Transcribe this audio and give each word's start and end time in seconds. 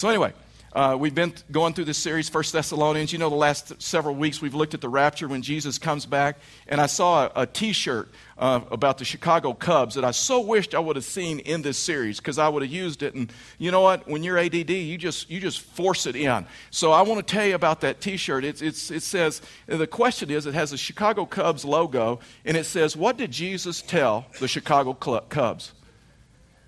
So, 0.00 0.08
anyway, 0.08 0.32
uh, 0.72 0.96
we've 0.98 1.14
been 1.14 1.34
going 1.52 1.74
through 1.74 1.84
this 1.84 1.98
series, 1.98 2.30
First 2.30 2.54
Thessalonians. 2.54 3.12
You 3.12 3.18
know, 3.18 3.28
the 3.28 3.36
last 3.36 3.82
several 3.82 4.14
weeks 4.14 4.40
we've 4.40 4.54
looked 4.54 4.72
at 4.72 4.80
the 4.80 4.88
rapture 4.88 5.28
when 5.28 5.42
Jesus 5.42 5.76
comes 5.76 6.06
back, 6.06 6.38
and 6.68 6.80
I 6.80 6.86
saw 6.86 7.28
a 7.36 7.44
t 7.44 7.74
shirt 7.74 8.08
uh, 8.38 8.62
about 8.70 8.96
the 8.96 9.04
Chicago 9.04 9.52
Cubs 9.52 9.96
that 9.96 10.04
I 10.06 10.12
so 10.12 10.40
wished 10.40 10.74
I 10.74 10.78
would 10.78 10.96
have 10.96 11.04
seen 11.04 11.40
in 11.40 11.60
this 11.60 11.76
series 11.76 12.16
because 12.16 12.38
I 12.38 12.48
would 12.48 12.62
have 12.62 12.72
used 12.72 13.02
it. 13.02 13.12
And 13.12 13.30
you 13.58 13.70
know 13.70 13.82
what? 13.82 14.08
When 14.08 14.22
you're 14.22 14.38
ADD, 14.38 14.70
you 14.70 14.96
just, 14.96 15.28
you 15.28 15.38
just 15.38 15.60
force 15.60 16.06
it 16.06 16.16
in. 16.16 16.46
So 16.70 16.92
I 16.92 17.02
want 17.02 17.26
to 17.26 17.34
tell 17.34 17.44
you 17.44 17.54
about 17.54 17.82
that 17.82 18.00
t 18.00 18.16
shirt. 18.16 18.42
It's, 18.42 18.62
it 18.62 19.02
says, 19.02 19.42
the 19.66 19.86
question 19.86 20.30
is, 20.30 20.46
it 20.46 20.54
has 20.54 20.70
the 20.70 20.78
Chicago 20.78 21.26
Cubs 21.26 21.62
logo, 21.62 22.20
and 22.46 22.56
it 22.56 22.64
says, 22.64 22.96
What 22.96 23.18
did 23.18 23.32
Jesus 23.32 23.82
tell 23.82 24.24
the 24.38 24.48
Chicago 24.48 24.94
Cubs? 24.94 25.74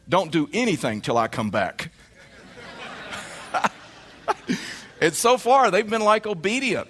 Don't 0.07 0.30
do 0.30 0.51
anything 0.53 1.01
till 1.01 1.17
I 1.17 1.29
come 1.29 1.49
back. 1.49 1.93
And 5.00 5.14
so 5.14 5.36
far, 5.36 5.71
they've 5.71 5.89
been 5.89 6.04
like 6.04 6.26
obedient. 6.26 6.89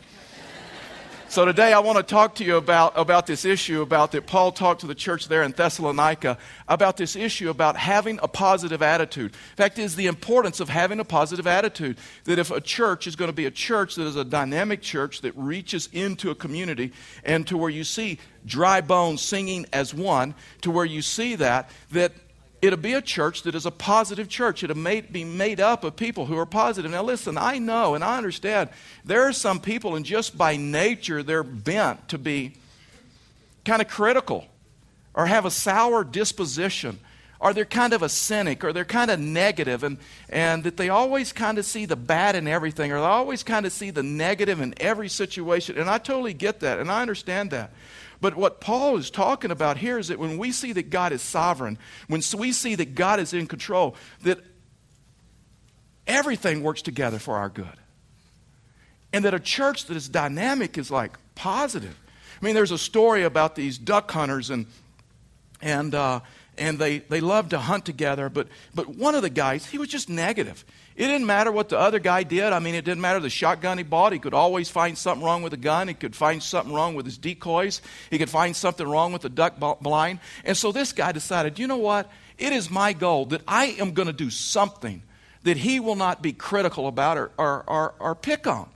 So 1.33 1.47
today 1.47 1.73
I 1.73 1.79
want 1.79 1.97
to 1.97 2.03
talk 2.03 2.35
to 2.35 2.45
you 2.45 2.59
about, 2.59 2.93
about 2.95 3.27
this 3.27 3.47
issue 3.47 3.81
about 3.81 4.13
that 4.13 4.27
Paul 4.27 4.53
talked 4.53 4.83
to 4.83 4.87
the 4.87 4.95
church 4.95 5.29
there 5.29 5.43
in 5.43 5.53
Thessalonica 5.53 6.37
about 6.69 6.99
this 6.99 7.17
issue 7.17 7.49
about 7.49 7.75
having 7.75 8.21
a 8.23 8.29
positive 8.29 8.83
attitude. 8.83 9.33
In 9.33 9.57
fact, 9.57 9.79
is 9.79 9.97
the 9.97 10.09
importance 10.09 10.61
of 10.61 10.69
having 10.69 11.01
a 11.01 11.07
positive 11.07 11.47
attitude. 11.47 11.97
That 12.25 12.39
if 12.39 12.51
a 12.51 12.61
church 12.61 13.07
is 13.07 13.17
going 13.17 13.31
to 13.31 13.35
be 13.35 13.47
a 13.47 13.51
church 13.51 13.95
that 13.95 14.07
is 14.07 14.17
a 14.17 14.27
dynamic 14.27 14.83
church 14.83 15.23
that 15.23 15.35
reaches 15.35 15.89
into 15.95 16.29
a 16.29 16.35
community 16.35 16.93
and 17.25 17.47
to 17.47 17.57
where 17.57 17.71
you 17.71 17.85
see 17.85 18.19
dry 18.45 18.83
bones 18.83 19.23
singing 19.23 19.65
as 19.73 19.95
one, 19.95 20.35
to 20.61 20.71
where 20.71 20.85
you 20.85 21.01
see 21.01 21.37
that, 21.37 21.71
that 21.93 22.13
it'll 22.63 22.79
be 22.79 22.95
a 22.95 23.03
church 23.03 23.43
that 23.43 23.57
is 23.57 23.67
a 23.67 23.71
positive 23.73 24.29
church. 24.29 24.63
It'll 24.63 24.77
be 24.77 25.25
made 25.25 25.61
up 25.61 25.83
of 25.83 25.97
people 25.97 26.27
who 26.27 26.39
are 26.39 26.47
positive. 26.47 26.91
Now, 26.91 27.03
listen, 27.03 27.37
I 27.37 27.59
know 27.59 27.97
and 27.97 28.05
I 28.05 28.17
understand 28.17 28.71
there 29.05 29.23
are 29.23 29.33
some 29.33 29.61
people, 29.61 29.97
and 29.97 30.07
just 30.07 30.39
by 30.39 30.57
nature, 30.57 31.25
they're 31.25 31.43
bent 31.43 32.09
to 32.09 32.19
be 32.19 32.55
kind 33.65 33.83
of 33.83 33.89
critical 33.89 34.47
or 35.13 35.27
have 35.27 35.45
a 35.45 35.51
sour 35.51 36.05
disposition 36.05 37.01
or 37.43 37.53
they're 37.53 37.65
kind 37.65 37.93
of 37.93 38.03
a 38.03 38.09
cynic 38.09 38.63
or 38.63 38.73
they're 38.73 38.85
kind 38.85 39.11
of 39.11 39.19
negative 39.19 39.83
and, 39.83 39.99
and 40.29 40.63
that 40.63 40.77
they 40.77 40.89
always 40.89 41.33
kind 41.33 41.59
of 41.59 41.65
see 41.65 41.85
the 41.85 41.97
bad 41.97 42.37
in 42.37 42.47
everything 42.47 42.93
or 42.93 43.01
they 43.01 43.05
always 43.05 43.43
kind 43.43 43.67
of 43.67 43.73
see 43.73 43.91
the 43.91 44.03
negative 44.03 44.61
in 44.61 44.73
every 44.77 45.09
situation. 45.09 45.77
And 45.77 45.91
I 45.91 45.99
totally 45.99 46.35
get 46.35 46.61
that 46.61 46.79
and 46.79 46.91
I 46.91 47.03
understand 47.03 47.51
that. 47.51 47.73
But 48.23 48.37
what 48.37 48.61
Paul 48.61 48.99
is 48.99 49.11
talking 49.11 49.51
about 49.51 49.79
here 49.79 49.99
is 49.99 50.07
that 50.07 50.19
when 50.19 50.39
we 50.39 50.53
see 50.53 50.73
that 50.75 50.91
God 50.91 51.13
is 51.13 51.21
sovereign, 51.21 51.77
when 52.07 52.23
we 52.39 52.53
see 52.53 52.77
that 52.77 52.95
God 52.95 53.19
is 53.19 53.35
in 53.35 53.49
control, 53.49 53.97
that 54.23 54.39
everything 56.07 56.63
works 56.63 56.83
together 56.83 57.19
for 57.19 57.37
our 57.37 57.49
good. 57.49 57.67
And 59.13 59.25
that 59.25 59.35
a 59.35 59.41
church 59.41 59.87
that 59.87 59.97
is 59.97 60.09
dynamic 60.09 60.79
is 60.79 60.89
like 60.89 61.19
positive. 61.35 61.99
I 62.41 62.45
mean, 62.45 62.55
there's 62.55 62.71
a 62.71 62.79
story 62.79 63.25
about 63.25 63.57
these 63.57 63.77
duck 63.77 64.09
hunters, 64.13 64.51
and, 64.51 64.67
and, 65.61 65.93
uh, 65.93 66.21
and 66.57 66.79
they, 66.79 67.01
they 67.01 67.21
love 67.21 67.49
to 67.49 67.59
hunt 67.59 67.85
together, 67.85 68.29
but, 68.29 68.47
but 68.73 68.89
one 68.89 69.17
of 69.17 69.23
the 69.23 69.31
guys, 69.31 69.67
he 69.67 69.79
was 69.79 69.89
just 69.89 70.09
negative. 70.09 70.65
It 70.95 71.07
didn't 71.07 71.27
matter 71.27 71.51
what 71.51 71.69
the 71.71 71.79
other 71.79 71.99
guy 71.99 72.23
did. 72.23 72.53
I 72.53 72.59
mean, 72.59 72.75
it 72.75 72.85
didn't 72.85 73.01
matter 73.01 73.21
the 73.21 73.31
shotgun 73.31 73.79
he 73.79 73.85
bought. 73.85 74.13
He 74.13 74.19
could 74.19 74.35
always 74.35 74.69
find 74.69 74.97
something 74.97 75.25
wrong 75.25 75.43
with 75.43 75.53
the 75.53 75.57
gun. 75.57 75.89
He 75.89 75.95
could 75.95 76.15
find 76.15 76.43
something 76.43 76.73
wrong 76.73 76.95
with 76.95 77.07
his 77.07 77.17
decoys. 77.17 77.81
He 78.11 78.19
could 78.19 78.31
find 78.31 78.55
something 78.55 78.87
wrong 78.87 79.13
with 79.13 79.23
the 79.23 79.31
duck 79.31 79.59
blind. 79.81 80.21
And 80.45 80.57
so 80.57 80.71
this 80.71 80.93
guy 80.93 81.13
decided, 81.13 81.59
you 81.59 81.67
know 81.67 81.79
what? 81.79 82.11
It 82.39 82.53
is 82.53 82.71
my 82.71 82.93
goal 82.93 83.27
that 83.27 83.43
I 83.49 83.67
am 83.79 83.93
going 83.93 84.09
to 84.09 84.13
do 84.13 84.29
something 84.31 85.03
that 85.45 85.57
he 85.57 85.81
will 85.81 85.97
not 85.97 86.23
be 86.23 86.33
critical 86.33 86.87
about 86.87 87.19
or, 87.19 87.31
or, 87.39 87.65
or, 87.67 87.95
or 87.99 88.15
pick 88.15 88.47
on. 88.47 88.69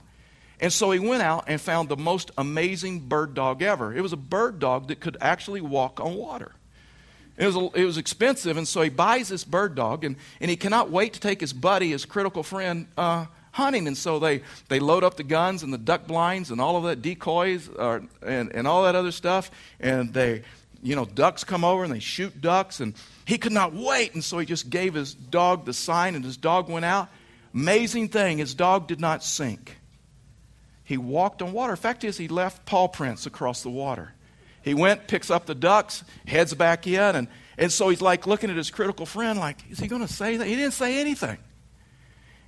And 0.59 0.73
so 0.73 0.89
he 0.91 0.99
went 0.99 1.21
out 1.21 1.45
and 1.47 1.61
found 1.61 1.87
the 1.87 1.97
most 1.97 2.31
amazing 2.37 3.01
bird 3.01 3.35
dog 3.35 3.61
ever. 3.61 3.95
It 3.95 4.01
was 4.01 4.13
a 4.13 4.17
bird 4.17 4.59
dog 4.59 4.87
that 4.87 4.99
could 4.99 5.17
actually 5.21 5.61
walk 5.61 5.99
on 5.99 6.15
water. 6.15 6.53
It 7.37 7.45
was, 7.45 7.55
it 7.75 7.85
was 7.85 7.97
expensive, 7.97 8.57
and 8.57 8.67
so 8.67 8.81
he 8.81 8.89
buys 8.89 9.29
this 9.29 9.43
bird 9.43 9.75
dog, 9.75 10.03
and, 10.03 10.15
and 10.41 10.49
he 10.49 10.57
cannot 10.57 10.89
wait 10.89 11.13
to 11.13 11.19
take 11.19 11.39
his 11.39 11.53
buddy, 11.53 11.91
his 11.91 12.03
critical 12.03 12.41
friend, 12.41 12.87
uh, 12.97 13.27
hunting. 13.57 13.87
And 13.87 13.97
so 13.97 14.19
they, 14.19 14.43
they 14.69 14.79
load 14.79 15.03
up 15.03 15.17
the 15.17 15.23
guns 15.23 15.63
and 15.63 15.73
the 15.73 15.77
duck 15.77 16.07
blinds 16.07 16.51
and 16.51 16.61
all 16.61 16.77
of 16.77 16.83
that 16.83 17.01
decoys 17.01 17.67
uh, 17.69 17.99
and, 18.25 18.55
and 18.55 18.67
all 18.67 18.83
that 18.83 18.95
other 18.95 19.11
stuff. 19.11 19.51
And 19.79 20.13
they, 20.13 20.43
you 20.81 20.95
know, 20.95 21.05
ducks 21.05 21.43
come 21.43 21.65
over 21.65 21.83
and 21.83 21.91
they 21.91 21.99
shoot 21.99 22.39
ducks. 22.39 22.79
And 22.79 22.93
he 23.25 23.37
could 23.37 23.51
not 23.51 23.73
wait. 23.73 24.13
And 24.13 24.23
so 24.23 24.37
he 24.37 24.45
just 24.45 24.69
gave 24.69 24.93
his 24.93 25.13
dog 25.13 25.65
the 25.65 25.73
sign, 25.73 26.15
and 26.15 26.23
his 26.23 26.37
dog 26.37 26.69
went 26.69 26.85
out. 26.85 27.09
Amazing 27.53 28.09
thing, 28.09 28.37
his 28.37 28.53
dog 28.53 28.87
did 28.87 28.99
not 28.99 29.23
sink. 29.23 29.77
He 30.83 30.97
walked 30.97 31.41
on 31.41 31.51
water. 31.51 31.75
Fact 31.75 32.03
is, 32.03 32.17
he 32.17 32.27
left 32.27 32.65
paw 32.65 32.87
prints 32.87 33.25
across 33.25 33.63
the 33.63 33.69
water. 33.69 34.13
He 34.67 34.73
went, 34.73 35.07
picks 35.07 35.31
up 35.31 35.45
the 35.45 35.55
ducks, 35.55 36.03
heads 36.25 36.53
back 36.53 36.87
in, 36.87 37.15
and, 37.15 37.27
and 37.57 37.71
so 37.71 37.89
he's 37.89 38.01
like 38.01 38.27
looking 38.27 38.49
at 38.49 38.57
his 38.57 38.69
critical 38.69 39.05
friend, 39.05 39.39
like, 39.39 39.57
is 39.69 39.79
he 39.79 39.87
going 39.87 40.05
to 40.05 40.11
say 40.11 40.37
that? 40.37 40.45
He 40.45 40.55
didn't 40.55 40.73
say 40.73 40.99
anything. 40.99 41.37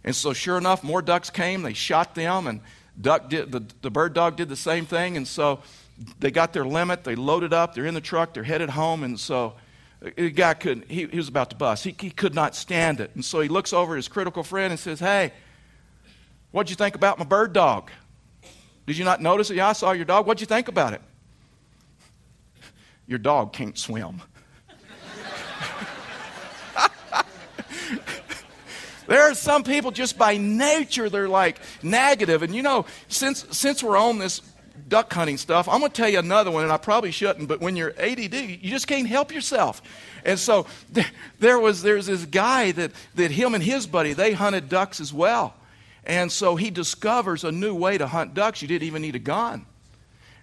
And 0.04 0.16
so, 0.16 0.34
sure 0.34 0.58
enough, 0.58 0.84
more 0.84 1.02
ducks 1.02 1.30
came. 1.30 1.62
They 1.62 1.74
shot 1.74 2.16
them, 2.16 2.48
and 2.48 2.62
duck 3.00 3.30
did, 3.30 3.52
the, 3.52 3.64
the 3.82 3.92
bird 3.92 4.14
dog 4.14 4.36
did 4.36 4.50
the 4.50 4.56
same 4.56 4.86
thing. 4.86 5.18
And 5.18 5.28
so 5.28 5.62
they 6.20 6.32
got 6.32 6.54
their 6.54 6.66
limit. 6.66 7.04
They 7.04 7.16
loaded 7.16 7.54
up. 7.54 7.74
They're 7.74 7.86
in 7.86 7.94
the 7.94 8.02
truck. 8.02 8.34
They're 8.34 8.44
headed 8.44 8.70
home. 8.70 9.04
And 9.04 9.20
so 9.20 9.56
uh, 10.06 10.10
the 10.16 10.30
guy 10.30 10.54
couldn't, 10.54 10.90
he, 10.90 11.06
he 11.08 11.18
was 11.18 11.28
about 11.28 11.50
to 11.50 11.56
bust. 11.56 11.84
He, 11.84 11.96
he 12.00 12.12
could 12.12 12.34
not 12.34 12.56
stand 12.56 13.00
it. 13.00 13.12
And 13.16 13.24
so 13.24 13.42
he 13.42 13.50
looks 13.50 13.74
over 13.74 13.96
at 13.96 13.98
his 13.98 14.08
critical 14.08 14.44
friend 14.44 14.72
and 14.72 14.80
says, 14.80 15.00
Hey, 15.00 15.34
what'd 16.52 16.70
you 16.70 16.76
think 16.76 16.96
about 16.96 17.20
my 17.20 17.26
bird 17.26 17.54
dog? 17.54 17.92
Did 18.86 18.98
you 18.98 19.06
not 19.06 19.22
notice 19.22 19.50
it? 19.50 19.58
Yeah, 19.58 19.70
I 19.70 19.74
saw 19.74 19.92
your 19.92 20.06
dog. 20.06 20.26
What'd 20.26 20.42
you 20.42 20.48
think 20.48 20.68
about 20.68 20.94
it? 20.94 21.02
Your 23.10 23.18
dog 23.18 23.52
can't 23.54 23.76
swim. 23.76 24.22
there 29.08 29.24
are 29.24 29.34
some 29.34 29.64
people 29.64 29.90
just 29.90 30.16
by 30.16 30.38
nature 30.38 31.10
they're 31.10 31.28
like 31.28 31.60
negative. 31.82 32.44
And 32.44 32.56
you 32.56 32.62
know 32.62 32.86
since 33.08 33.48
since 33.50 33.82
we're 33.82 33.98
on 33.98 34.20
this 34.20 34.44
duck 34.88 35.12
hunting 35.12 35.38
stuff 35.38 35.68
i'm 35.68 35.82
going 35.82 35.92
to 35.92 35.96
tell 35.96 36.08
you 36.10 36.20
another 36.20 36.50
one 36.50 36.64
and 36.64 36.72
i 36.72 36.78
probably 36.78 37.12
shouldn't 37.12 37.48
but 37.48 37.60
when 37.60 37.76
you're 37.76 37.94
ADD 38.00 38.34
you 38.34 38.70
just 38.70 38.88
can't 38.88 39.08
help 39.08 39.34
yourself. 39.34 39.82
And 40.24 40.38
so 40.38 40.68
there 41.40 41.58
was 41.58 41.82
there's 41.82 42.06
this 42.06 42.26
guy 42.26 42.74
that 42.74 42.92
that 43.16 43.32
him 43.32 43.56
and 43.56 43.64
his 43.64 43.88
buddy 43.88 44.14
they 44.14 44.34
hunted 44.34 44.70
ducks 44.70 45.02
as 45.02 45.12
well. 45.12 45.56
And 46.06 46.32
so 46.32 46.56
he 46.56 46.70
discovers 46.70 47.44
a 47.44 47.52
new 47.52 47.74
way 47.74 47.98
to 47.98 48.06
hunt 48.06 48.36
ducks. 48.36 48.62
You 48.62 48.68
didn't 48.68 48.86
even 48.86 49.02
need 49.02 49.16
a 49.16 49.20
gun 49.20 49.66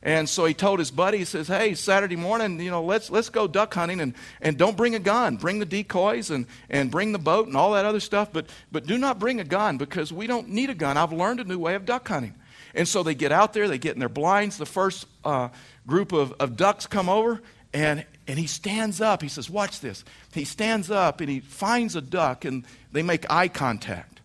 and 0.07 0.29
so 0.29 0.45
he 0.45 0.55
told 0.55 0.79
his 0.79 0.93
buddy, 0.93 1.19
he 1.19 1.25
says, 1.25 1.49
Hey, 1.49 1.75
Saturday 1.75 2.15
morning, 2.15 2.61
you 2.61 2.71
know, 2.71 2.85
let's, 2.85 3.11
let's 3.11 3.29
go 3.29 3.49
duck 3.49 3.75
hunting 3.75 4.01
and, 4.01 4.15
and 4.41 4.57
don't 4.57 4.77
bring 4.77 4.95
a 4.95 5.01
gun. 5.01 5.37
Bring 5.37 5.59
the 5.59 5.67
decoys 5.67 6.31
and, 6.31 6.47
and 6.71 6.93
bring 6.93 7.11
the 7.11 7.19
boat 7.19 7.49
and 7.49 7.57
all 7.57 7.73
that 7.73 7.85
other 7.85 7.99
stuff, 7.99 8.33
but, 8.33 8.47
but 8.71 8.87
do 8.87 8.99
not 8.99 9.19
bring 9.19 9.41
a 9.41 9.45
gun 9.45 9.79
because 9.79 10.13
we 10.13 10.29
don't 10.29 10.49
need 10.49 10.71
a 10.71 10.77
gun. 10.77 10.97
I've 10.97 11.13
learned 11.13 11.41
a 11.41 11.45
new 11.45 11.59
way 11.59 11.75
of 11.75 11.85
duck 11.85 12.07
hunting. 12.07 12.37
And 12.73 12.87
so 12.87 13.03
they 13.03 13.17
get 13.17 13.33
out 13.33 13.53
there, 13.53 13.67
they 13.67 13.79
get 13.79 13.95
in 13.95 13.99
their 13.99 14.09
blinds. 14.09 14.59
The 14.59 14.65
first 14.65 15.07
uh, 15.25 15.49
group 15.89 16.13
of, 16.13 16.33
of 16.35 16.57
ducks 16.57 16.87
come 16.87 17.09
over, 17.09 17.43
and, 17.75 18.07
and 18.29 18.39
he 18.39 18.47
stands 18.47 19.01
up. 19.01 19.23
He 19.23 19.29
says, 19.29 19.51
Watch 19.51 19.81
this. 19.81 20.05
He 20.33 20.45
stands 20.45 20.89
up 20.89 21.21
and 21.21 21.29
he 21.29 21.41
finds 21.41 21.97
a 21.97 22.01
duck, 22.01 22.45
and 22.45 22.65
they 22.93 23.03
make 23.03 23.29
eye 23.29 23.49
contact. 23.49 24.21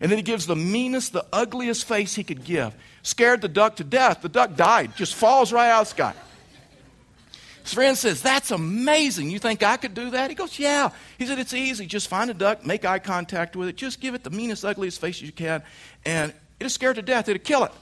And 0.00 0.08
then 0.08 0.18
he 0.18 0.22
gives 0.22 0.46
the 0.46 0.54
meanest, 0.54 1.12
the 1.12 1.26
ugliest 1.32 1.84
face 1.84 2.14
he 2.14 2.22
could 2.22 2.44
give 2.44 2.76
scared 3.06 3.40
the 3.40 3.48
duck 3.48 3.76
to 3.76 3.84
death. 3.84 4.20
The 4.20 4.28
duck 4.28 4.56
died, 4.56 4.96
just 4.96 5.14
falls 5.14 5.52
right 5.52 5.70
out 5.70 5.82
of 5.82 5.86
the 5.86 5.90
sky. 5.90 6.14
His 7.62 7.72
friend 7.72 7.96
says, 7.96 8.20
That's 8.20 8.50
amazing. 8.50 9.30
You 9.30 9.38
think 9.38 9.62
I 9.62 9.76
could 9.76 9.94
do 9.94 10.10
that? 10.10 10.30
He 10.30 10.36
goes, 10.36 10.58
Yeah. 10.58 10.90
He 11.18 11.26
said, 11.26 11.38
It's 11.38 11.54
easy. 11.54 11.86
Just 11.86 12.08
find 12.08 12.30
a 12.30 12.34
duck, 12.34 12.66
make 12.66 12.84
eye 12.84 12.98
contact 12.98 13.56
with 13.56 13.68
it, 13.68 13.76
just 13.76 14.00
give 14.00 14.14
it 14.14 14.24
the 14.24 14.30
meanest, 14.30 14.64
ugliest 14.64 15.00
face 15.00 15.20
you 15.20 15.32
can, 15.32 15.62
and 16.04 16.32
it'll 16.60 16.70
scare 16.70 16.90
it 16.90 16.94
to 16.94 17.02
death. 17.02 17.28
It'll 17.28 17.42
kill 17.42 17.64
it. 17.64 17.72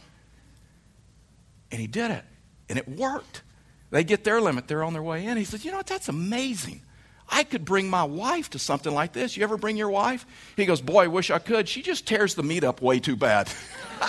And 1.71 1.81
he 1.81 1.87
did 1.87 2.11
it, 2.11 2.25
and 2.69 2.79
it 2.79 2.89
worked. 2.89 3.43
They 3.91 4.05
get 4.05 4.25
their 4.25 4.41
limit, 4.41 4.69
they're 4.69 4.85
on 4.85 4.93
their 4.93 5.03
way 5.03 5.27
in. 5.27 5.37
He 5.37 5.45
says, 5.45 5.65
You 5.65 5.71
know 5.71 5.79
what? 5.79 5.87
That's 5.87 6.09
amazing. 6.09 6.83
I 7.29 7.45
could 7.45 7.65
bring 7.65 7.89
my 7.89 8.05
wife 8.05 8.51
to 8.51 8.59
something 8.59 8.93
like 8.93 9.15
this. 9.15 9.37
You 9.37 9.45
ever 9.45 9.57
bring 9.57 9.77
your 9.79 9.89
wife? 9.89 10.27
He 10.57 10.67
goes, 10.67 10.81
Boy, 10.81 11.05
I 11.05 11.07
wish 11.09 11.31
I 11.31 11.39
could. 11.39 11.69
She 11.69 11.83
just 11.83 12.07
tears 12.07 12.35
the 12.35 12.43
meat 12.43 12.65
up 12.65 12.83
way 12.83 13.01
too 13.01 13.17
bad. 13.17 13.51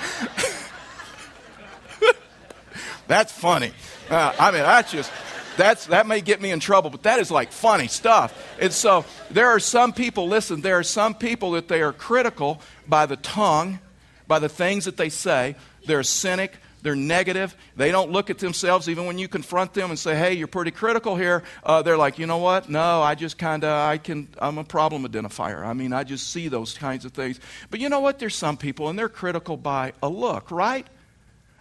That's 3.06 3.32
funny. 3.32 3.72
Uh, 4.08 4.32
I 4.38 4.52
mean, 4.52 4.62
that's 4.62 4.92
just, 4.92 5.10
that's, 5.56 5.86
that 5.86 6.06
may 6.06 6.20
get 6.20 6.40
me 6.40 6.52
in 6.52 6.60
trouble, 6.60 6.90
but 6.90 7.02
that 7.02 7.18
is 7.18 7.30
like 7.30 7.50
funny 7.50 7.88
stuff. 7.88 8.32
And 8.60 8.72
so 8.72 9.04
there 9.30 9.48
are 9.48 9.58
some 9.58 9.92
people, 9.92 10.28
listen, 10.28 10.60
there 10.60 10.78
are 10.78 10.84
some 10.84 11.14
people 11.14 11.52
that 11.52 11.66
they 11.66 11.82
are 11.82 11.92
critical 11.92 12.60
by 12.88 13.06
the 13.06 13.16
tongue, 13.16 13.80
by 14.28 14.38
the 14.38 14.48
things 14.48 14.84
that 14.84 14.96
they 14.96 15.08
say. 15.08 15.56
They're 15.86 16.04
cynic, 16.04 16.56
they're 16.82 16.96
negative. 16.96 17.56
They 17.76 17.90
don't 17.90 18.10
look 18.10 18.30
at 18.30 18.38
themselves, 18.38 18.88
even 18.88 19.06
when 19.06 19.18
you 19.18 19.28
confront 19.28 19.74
them 19.74 19.90
and 19.90 19.98
say, 19.98 20.16
hey, 20.16 20.34
you're 20.34 20.46
pretty 20.48 20.70
critical 20.70 21.16
here. 21.16 21.42
Uh, 21.62 21.82
they're 21.82 21.96
like, 21.96 22.18
you 22.18 22.26
know 22.26 22.38
what? 22.38 22.68
No, 22.68 23.02
I 23.02 23.14
just 23.14 23.38
kind 23.38 23.64
of, 23.64 23.70
I 23.70 23.98
can, 23.98 24.28
I'm 24.38 24.58
a 24.58 24.64
problem 24.64 25.06
identifier. 25.06 25.64
I 25.64 25.72
mean, 25.72 25.92
I 25.92 26.04
just 26.04 26.30
see 26.30 26.48
those 26.48 26.76
kinds 26.76 27.04
of 27.04 27.12
things. 27.12 27.40
But 27.70 27.80
you 27.80 27.88
know 27.88 28.00
what? 28.00 28.18
There's 28.18 28.34
some 28.34 28.56
people, 28.56 28.88
and 28.88 28.98
they're 28.98 29.08
critical 29.08 29.56
by 29.56 29.92
a 30.02 30.08
look, 30.08 30.50
right? 30.50 30.86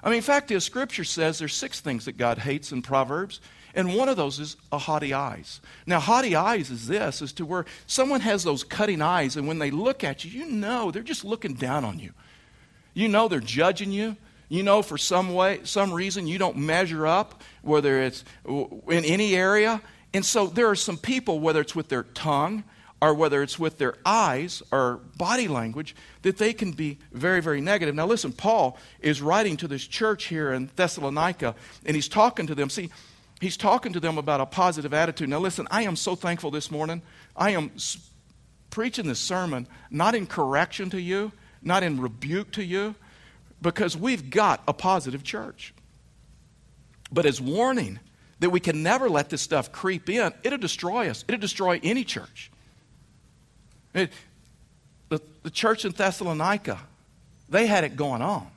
I 0.03 0.09
mean, 0.09 0.17
in 0.17 0.23
fact, 0.23 0.47
the 0.47 0.59
scripture 0.61 1.03
says 1.03 1.39
there's 1.39 1.53
six 1.53 1.81
things 1.81 2.05
that 2.05 2.17
God 2.17 2.37
hates 2.37 2.71
in 2.71 2.81
Proverbs. 2.81 3.41
And 3.75 3.95
one 3.95 4.09
of 4.09 4.17
those 4.17 4.39
is 4.39 4.57
a 4.71 4.77
haughty 4.77 5.13
eyes. 5.13 5.61
Now, 5.85 5.99
haughty 5.99 6.35
eyes 6.35 6.71
is 6.71 6.87
this, 6.87 7.21
is 7.21 7.33
to 7.33 7.45
where 7.45 7.65
someone 7.85 8.21
has 8.21 8.43
those 8.43 8.63
cutting 8.63 9.01
eyes, 9.01 9.37
and 9.37 9.47
when 9.47 9.59
they 9.59 9.71
look 9.71 10.03
at 10.03 10.25
you, 10.25 10.31
you 10.31 10.51
know 10.51 10.89
they're 10.89 11.03
just 11.03 11.23
looking 11.23 11.53
down 11.53 11.85
on 11.85 11.99
you. 11.99 12.11
You 12.93 13.07
know 13.07 13.27
they're 13.27 13.39
judging 13.39 13.91
you. 13.91 14.17
You 14.49 14.63
know 14.63 14.81
for 14.81 14.97
some 14.97 15.33
way, 15.33 15.59
some 15.63 15.93
reason 15.93 16.27
you 16.27 16.39
don't 16.39 16.57
measure 16.57 17.05
up, 17.05 17.43
whether 17.61 18.01
it's 18.01 18.25
in 18.45 19.05
any 19.05 19.35
area. 19.35 19.81
And 20.13 20.25
so 20.25 20.47
there 20.47 20.67
are 20.67 20.75
some 20.75 20.97
people, 20.97 21.39
whether 21.39 21.61
it's 21.61 21.75
with 21.75 21.89
their 21.89 22.03
tongue 22.03 22.63
or 23.01 23.13
whether 23.13 23.41
it's 23.41 23.57
with 23.57 23.77
their 23.77 23.95
eyes 24.03 24.61
or 24.71 24.97
body 25.17 25.47
language, 25.47 25.95
that 26.23 26.37
they 26.37 26.51
can 26.51 26.71
be 26.71 26.97
very, 27.11 27.41
very 27.41 27.61
negative. 27.61 27.95
Now, 27.95 28.07
listen, 28.07 28.33
Paul 28.33 28.77
is 28.99 29.21
writing 29.21 29.55
to 29.57 29.67
this 29.67 29.85
church 29.85 30.25
here 30.25 30.51
in 30.51 30.69
Thessalonica, 30.75 31.55
and 31.85 31.95
he's 31.95 32.09
talking 32.09 32.47
to 32.47 32.55
them. 32.55 32.69
See, 32.69 32.89
he's 33.39 33.55
talking 33.55 33.93
to 33.93 33.99
them 33.99 34.17
about 34.17 34.41
a 34.41 34.45
positive 34.45 34.93
attitude. 34.93 35.29
Now, 35.29 35.39
listen, 35.39 35.67
I 35.71 35.83
am 35.83 35.95
so 35.95 36.15
thankful 36.15 36.51
this 36.51 36.71
morning. 36.71 37.01
I 37.37 37.51
am 37.51 37.71
preaching 38.69 39.07
this 39.07 39.19
sermon 39.19 39.67
not 39.89 40.13
in 40.15 40.27
correction 40.27 40.89
to 40.89 40.99
you, 40.99 41.31
not 41.61 41.83
in 41.83 42.01
rebuke 42.01 42.51
to 42.53 42.63
you, 42.63 42.95
because 43.61 43.97
we've 43.97 44.29
got 44.29 44.61
a 44.67 44.73
positive 44.73 45.23
church. 45.23 45.73
But 47.11 47.25
as 47.25 47.41
warning 47.41 47.99
that 48.39 48.49
we 48.49 48.59
can 48.59 48.83
never 48.83 49.09
let 49.09 49.29
this 49.29 49.41
stuff 49.41 49.71
creep 49.71 50.09
in, 50.09 50.33
it'll 50.43 50.59
destroy 50.59 51.09
us, 51.09 51.25
it'll 51.27 51.41
destroy 51.41 51.79
any 51.83 52.03
church. 52.03 52.51
It, 53.93 54.11
the, 55.09 55.21
the 55.43 55.49
church 55.49 55.85
in 55.85 55.91
Thessalonica, 55.91 56.79
they 57.49 57.67
had 57.67 57.83
it 57.83 57.95
going 57.95 58.21
on. 58.21 58.47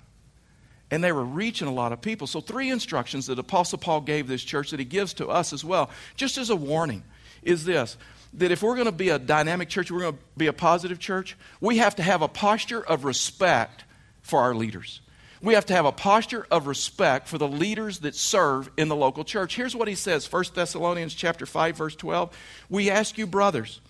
And 0.91 1.03
they 1.03 1.11
were 1.11 1.25
reaching 1.25 1.69
a 1.69 1.73
lot 1.73 1.93
of 1.93 2.03
people. 2.03 2.27
So, 2.27 2.43
three 2.43 2.69
instructions 2.69 3.27
that 3.29 3.39
Apostle 3.39 3.79
Paul 3.79 4.03
gave 4.03 4.29
this 4.29 4.45
church 4.45 4.73
that 4.73 4.79
he 4.79 4.85
gives 4.85 5.15
to 5.15 5.29
us 5.29 5.55
as 5.55 5.65
well, 5.65 5.89
just 6.17 6.37
as 6.37 6.51
a 6.51 6.57
warning, 6.57 7.03
is 7.43 7.65
this 7.65 7.97
that 8.35 8.51
if 8.51 8.63
we're 8.63 8.75
going 8.75 8.87
to 8.87 8.93
be 8.93 9.11
a 9.11 9.19
dynamic 9.19 9.69
church, 9.69 9.91
we're 9.91 10.01
going 10.01 10.15
to 10.15 10.23
be 10.37 10.47
a 10.47 10.53
positive 10.53 10.99
church, 10.99 11.37
we 11.61 11.79
have 11.79 11.97
to 11.97 12.03
have 12.03 12.23
a 12.23 12.29
posture 12.29 12.83
of 12.83 13.05
respect 13.05 13.85
for 14.23 14.41
our 14.41 14.55
leaders. 14.55 15.01
We 15.43 15.55
have 15.55 15.67
to 15.67 15.75
have 15.75 15.85
a 15.85 15.93
posture 15.93 16.47
of 16.51 16.69
respect 16.69 17.27
for 17.27 17.37
the 17.37 17.49
leaders 17.49 17.99
that 18.01 18.15
serve 18.15 18.71
in 18.77 18.89
the 18.89 18.95
local 18.95 19.25
church. 19.25 19.57
Here's 19.57 19.75
what 19.75 19.89
he 19.89 19.97
says, 19.97 20.31
1 20.31 20.45
Thessalonians 20.55 21.15
chapter 21.15 21.47
5 21.47 21.77
verse 21.77 21.97
12. 21.97 22.37
We 22.71 22.91
ask 22.91 23.19
you 23.19 23.27
brothers 23.27 23.81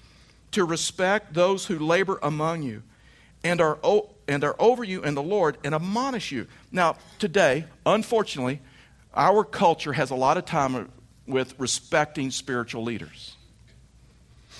to 0.52 0.64
respect 0.64 1.34
those 1.34 1.66
who 1.66 1.78
labor 1.78 2.18
among 2.22 2.62
you 2.62 2.82
and 3.44 3.60
are 3.60 3.78
and 4.28 4.44
are 4.44 4.56
over 4.58 4.84
you 4.84 5.02
in 5.02 5.14
the 5.14 5.22
Lord 5.22 5.58
and 5.64 5.74
admonish 5.74 6.32
you. 6.32 6.46
Now, 6.70 6.96
today, 7.18 7.66
unfortunately, 7.84 8.60
our 9.14 9.44
culture 9.44 9.92
has 9.92 10.10
a 10.10 10.14
lot 10.14 10.36
of 10.36 10.44
time 10.46 10.90
with 11.26 11.54
respecting 11.58 12.30
spiritual 12.30 12.82
leaders. 12.82 13.36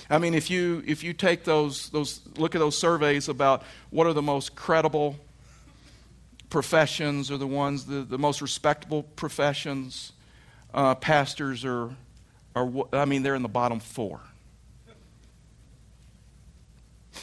I 0.09 0.17
mean, 0.17 0.33
if 0.33 0.49
you, 0.49 0.83
if 0.85 1.03
you 1.03 1.13
take 1.13 1.43
those, 1.43 1.89
those, 1.89 2.21
look 2.37 2.55
at 2.55 2.59
those 2.59 2.77
surveys 2.77 3.29
about 3.29 3.63
what 3.89 4.05
are 4.05 4.13
the 4.13 4.21
most 4.21 4.55
credible 4.55 5.15
professions 6.53 7.31
are 7.31 7.37
the 7.37 7.47
ones, 7.47 7.87
the, 7.87 8.03
the 8.03 8.19
most 8.19 8.39
respectable 8.39 9.01
professions, 9.01 10.13
uh, 10.71 10.93
pastors 10.93 11.65
are, 11.65 11.89
are, 12.55 12.71
I 12.93 13.05
mean, 13.05 13.23
they're 13.23 13.33
in 13.33 13.41
the 13.41 13.49
bottom 13.49 13.79
four. 13.79 14.21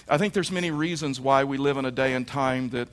I 0.08 0.18
think 0.18 0.34
there's 0.34 0.50
many 0.50 0.72
reasons 0.72 1.20
why 1.20 1.44
we 1.44 1.58
live 1.58 1.76
in 1.76 1.84
a 1.84 1.92
day 1.92 2.14
and 2.14 2.26
time 2.26 2.70
that 2.70 2.88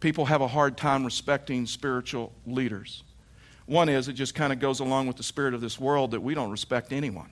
people 0.00 0.24
have 0.24 0.40
a 0.40 0.48
hard 0.48 0.76
time 0.76 1.04
respecting 1.04 1.64
spiritual 1.64 2.32
leaders. 2.44 3.04
One 3.66 3.88
is 3.88 4.08
it 4.08 4.14
just 4.14 4.34
kind 4.34 4.52
of 4.52 4.58
goes 4.58 4.80
along 4.80 5.06
with 5.06 5.16
the 5.16 5.22
spirit 5.22 5.54
of 5.54 5.60
this 5.60 5.78
world 5.78 6.10
that 6.10 6.22
we 6.22 6.34
don't 6.34 6.50
respect 6.50 6.92
anyone. 6.92 7.30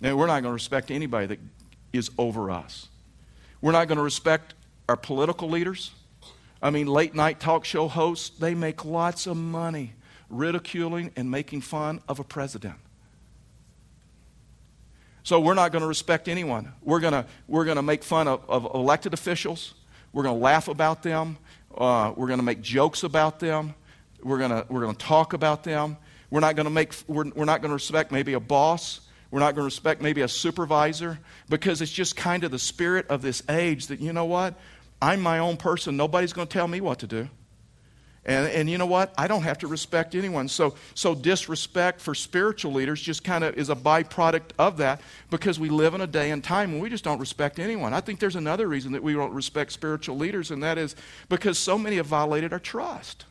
Now, 0.00 0.16
we're 0.16 0.28
not 0.28 0.40
going 0.40 0.44
to 0.44 0.54
respect 0.54 0.90
anybody 0.90 1.26
that 1.26 1.40
is 1.92 2.10
over 2.16 2.50
us. 2.50 2.88
We're 3.60 3.72
not 3.72 3.86
going 3.86 3.98
to 3.98 4.02
respect 4.02 4.54
our 4.88 4.96
political 4.96 5.50
leaders. 5.50 5.90
I 6.62 6.70
mean, 6.70 6.86
late 6.86 7.14
night 7.14 7.40
talk 7.40 7.64
show 7.64 7.88
hosts, 7.88 8.38
they 8.38 8.54
make 8.54 8.84
lots 8.84 9.26
of 9.26 9.36
money 9.36 9.94
ridiculing 10.30 11.10
and 11.16 11.30
making 11.30 11.60
fun 11.60 12.00
of 12.08 12.20
a 12.20 12.24
president. 12.24 12.76
So 15.24 15.38
we're 15.40 15.54
not 15.54 15.72
going 15.72 15.82
to 15.82 15.88
respect 15.88 16.28
anyone. 16.28 16.72
We're 16.82 17.00
going 17.00 17.12
to, 17.12 17.26
we're 17.46 17.64
going 17.64 17.76
to 17.76 17.82
make 17.82 18.02
fun 18.02 18.28
of, 18.28 18.48
of 18.48 18.74
elected 18.74 19.12
officials. 19.14 19.74
We're 20.12 20.24
going 20.24 20.36
to 20.36 20.42
laugh 20.42 20.68
about 20.68 21.02
them. 21.02 21.36
Uh, 21.76 22.12
we're 22.16 22.26
going 22.26 22.38
to 22.40 22.44
make 22.44 22.60
jokes 22.60 23.02
about 23.02 23.38
them. 23.38 23.74
We're 24.22 24.38
going 24.38 24.50
to, 24.50 24.66
we're 24.68 24.80
going 24.80 24.94
to 24.94 25.04
talk 25.04 25.32
about 25.32 25.64
them. 25.64 25.96
We're 26.30 26.40
not 26.40 26.56
going 26.56 26.64
to 26.64 26.70
make, 26.70 26.94
we're, 27.06 27.28
we're 27.34 27.44
not 27.44 27.60
going 27.60 27.70
to 27.70 27.74
respect 27.74 28.10
maybe 28.10 28.32
a 28.32 28.40
boss. 28.40 29.00
We're 29.30 29.40
not 29.40 29.54
going 29.54 29.62
to 29.62 29.64
respect 29.64 30.02
maybe 30.02 30.20
a 30.22 30.28
supervisor 30.28 31.18
because 31.48 31.80
it's 31.80 31.92
just 31.92 32.16
kind 32.16 32.44
of 32.44 32.50
the 32.50 32.58
spirit 32.58 33.06
of 33.08 33.22
this 33.22 33.42
age 33.48 33.86
that, 33.86 34.00
you 34.00 34.12
know 34.12 34.26
what? 34.26 34.54
I'm 35.02 35.20
my 35.20 35.40
own 35.40 35.56
person. 35.56 35.96
Nobody's 35.96 36.32
going 36.32 36.46
to 36.46 36.52
tell 36.52 36.68
me 36.68 36.80
what 36.80 37.00
to 37.00 37.08
do. 37.08 37.28
And, 38.24 38.46
and 38.52 38.70
you 38.70 38.78
know 38.78 38.86
what? 38.86 39.12
I 39.18 39.26
don't 39.26 39.42
have 39.42 39.58
to 39.58 39.66
respect 39.66 40.14
anyone. 40.14 40.46
So, 40.46 40.76
so 40.94 41.12
disrespect 41.12 42.00
for 42.00 42.14
spiritual 42.14 42.72
leaders 42.72 43.02
just 43.02 43.24
kind 43.24 43.42
of 43.42 43.56
is 43.56 43.68
a 43.68 43.74
byproduct 43.74 44.52
of 44.60 44.76
that 44.76 45.00
because 45.28 45.58
we 45.58 45.70
live 45.70 45.94
in 45.94 46.02
a 46.02 46.06
day 46.06 46.30
and 46.30 46.42
time 46.42 46.70
when 46.70 46.80
we 46.80 46.88
just 46.88 47.02
don't 47.02 47.18
respect 47.18 47.58
anyone. 47.58 47.92
I 47.92 48.00
think 48.00 48.20
there's 48.20 48.36
another 48.36 48.68
reason 48.68 48.92
that 48.92 49.02
we 49.02 49.12
don't 49.12 49.34
respect 49.34 49.72
spiritual 49.72 50.16
leaders, 50.16 50.52
and 50.52 50.62
that 50.62 50.78
is 50.78 50.94
because 51.28 51.58
so 51.58 51.76
many 51.76 51.96
have 51.96 52.06
violated 52.06 52.52
our 52.52 52.60
trust. 52.60 53.24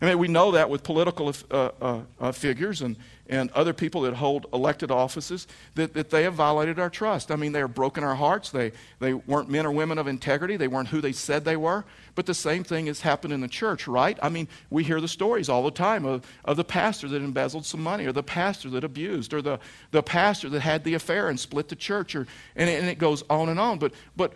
I 0.00 0.06
mean, 0.06 0.18
we 0.18 0.26
know 0.26 0.50
that 0.50 0.68
with 0.68 0.82
political 0.82 1.32
uh, 1.52 1.70
uh, 1.80 2.00
uh, 2.20 2.32
figures 2.32 2.82
and, 2.82 2.96
and 3.28 3.50
other 3.52 3.72
people 3.72 4.02
that 4.02 4.14
hold 4.14 4.46
elected 4.52 4.90
offices, 4.90 5.46
that, 5.76 5.94
that 5.94 6.10
they 6.10 6.24
have 6.24 6.34
violated 6.34 6.78
our 6.78 6.90
trust. 6.90 7.30
I 7.30 7.36
mean, 7.36 7.52
they 7.52 7.60
have 7.60 7.74
broken 7.74 8.02
our 8.02 8.16
hearts. 8.16 8.50
They, 8.50 8.72
they 8.98 9.14
weren't 9.14 9.48
men 9.48 9.64
or 9.64 9.70
women 9.70 9.96
of 9.96 10.08
integrity. 10.08 10.56
They 10.56 10.68
weren't 10.68 10.88
who 10.88 11.00
they 11.00 11.12
said 11.12 11.44
they 11.44 11.56
were. 11.56 11.84
But 12.14 12.26
the 12.26 12.34
same 12.34 12.64
thing 12.64 12.86
has 12.86 13.00
happened 13.00 13.32
in 13.32 13.40
the 13.40 13.48
church, 13.48 13.86
right? 13.86 14.18
I 14.20 14.28
mean, 14.28 14.48
we 14.70 14.82
hear 14.82 15.00
the 15.00 15.08
stories 15.08 15.48
all 15.48 15.62
the 15.62 15.70
time 15.70 16.04
of, 16.04 16.26
of 16.44 16.56
the 16.56 16.64
pastor 16.64 17.08
that 17.08 17.22
embezzled 17.22 17.64
some 17.64 17.82
money, 17.82 18.06
or 18.06 18.12
the 18.12 18.24
pastor 18.24 18.68
that 18.70 18.82
abused, 18.82 19.32
or 19.32 19.40
the, 19.40 19.60
the 19.92 20.02
pastor 20.02 20.48
that 20.50 20.60
had 20.60 20.82
the 20.82 20.94
affair 20.94 21.28
and 21.28 21.38
split 21.38 21.68
the 21.68 21.76
church, 21.76 22.16
or, 22.16 22.26
and, 22.56 22.68
it, 22.68 22.80
and 22.80 22.90
it 22.90 22.98
goes 22.98 23.22
on 23.30 23.48
and 23.48 23.60
on. 23.60 23.78
But, 23.78 23.94
but, 24.16 24.32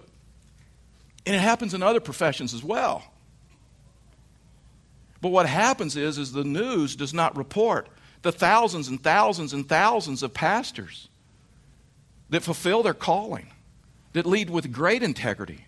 and 1.27 1.35
it 1.35 1.41
happens 1.41 1.75
in 1.75 1.83
other 1.83 2.01
professions 2.01 2.55
as 2.55 2.63
well. 2.63 3.03
But 5.21 5.31
what 5.31 5.47
happens 5.47 5.97
is, 5.97 6.19
is 6.19 6.33
the 6.33 6.45
news 6.45 6.95
does 6.95 7.13
not 7.13 7.37
report 7.37 7.89
the 8.27 8.33
thousands 8.33 8.89
and 8.89 9.01
thousands 9.01 9.53
and 9.53 9.69
thousands 9.69 10.25
of 10.25 10.35
pastors 10.35 11.09
that 12.29 12.43
fulfill 12.43 12.83
their 12.83 12.93
calling, 12.93 13.53
that 14.15 14.27
lead 14.27 14.51
with 14.51 14.73
great 14.73 15.05
integrity, 15.05 15.65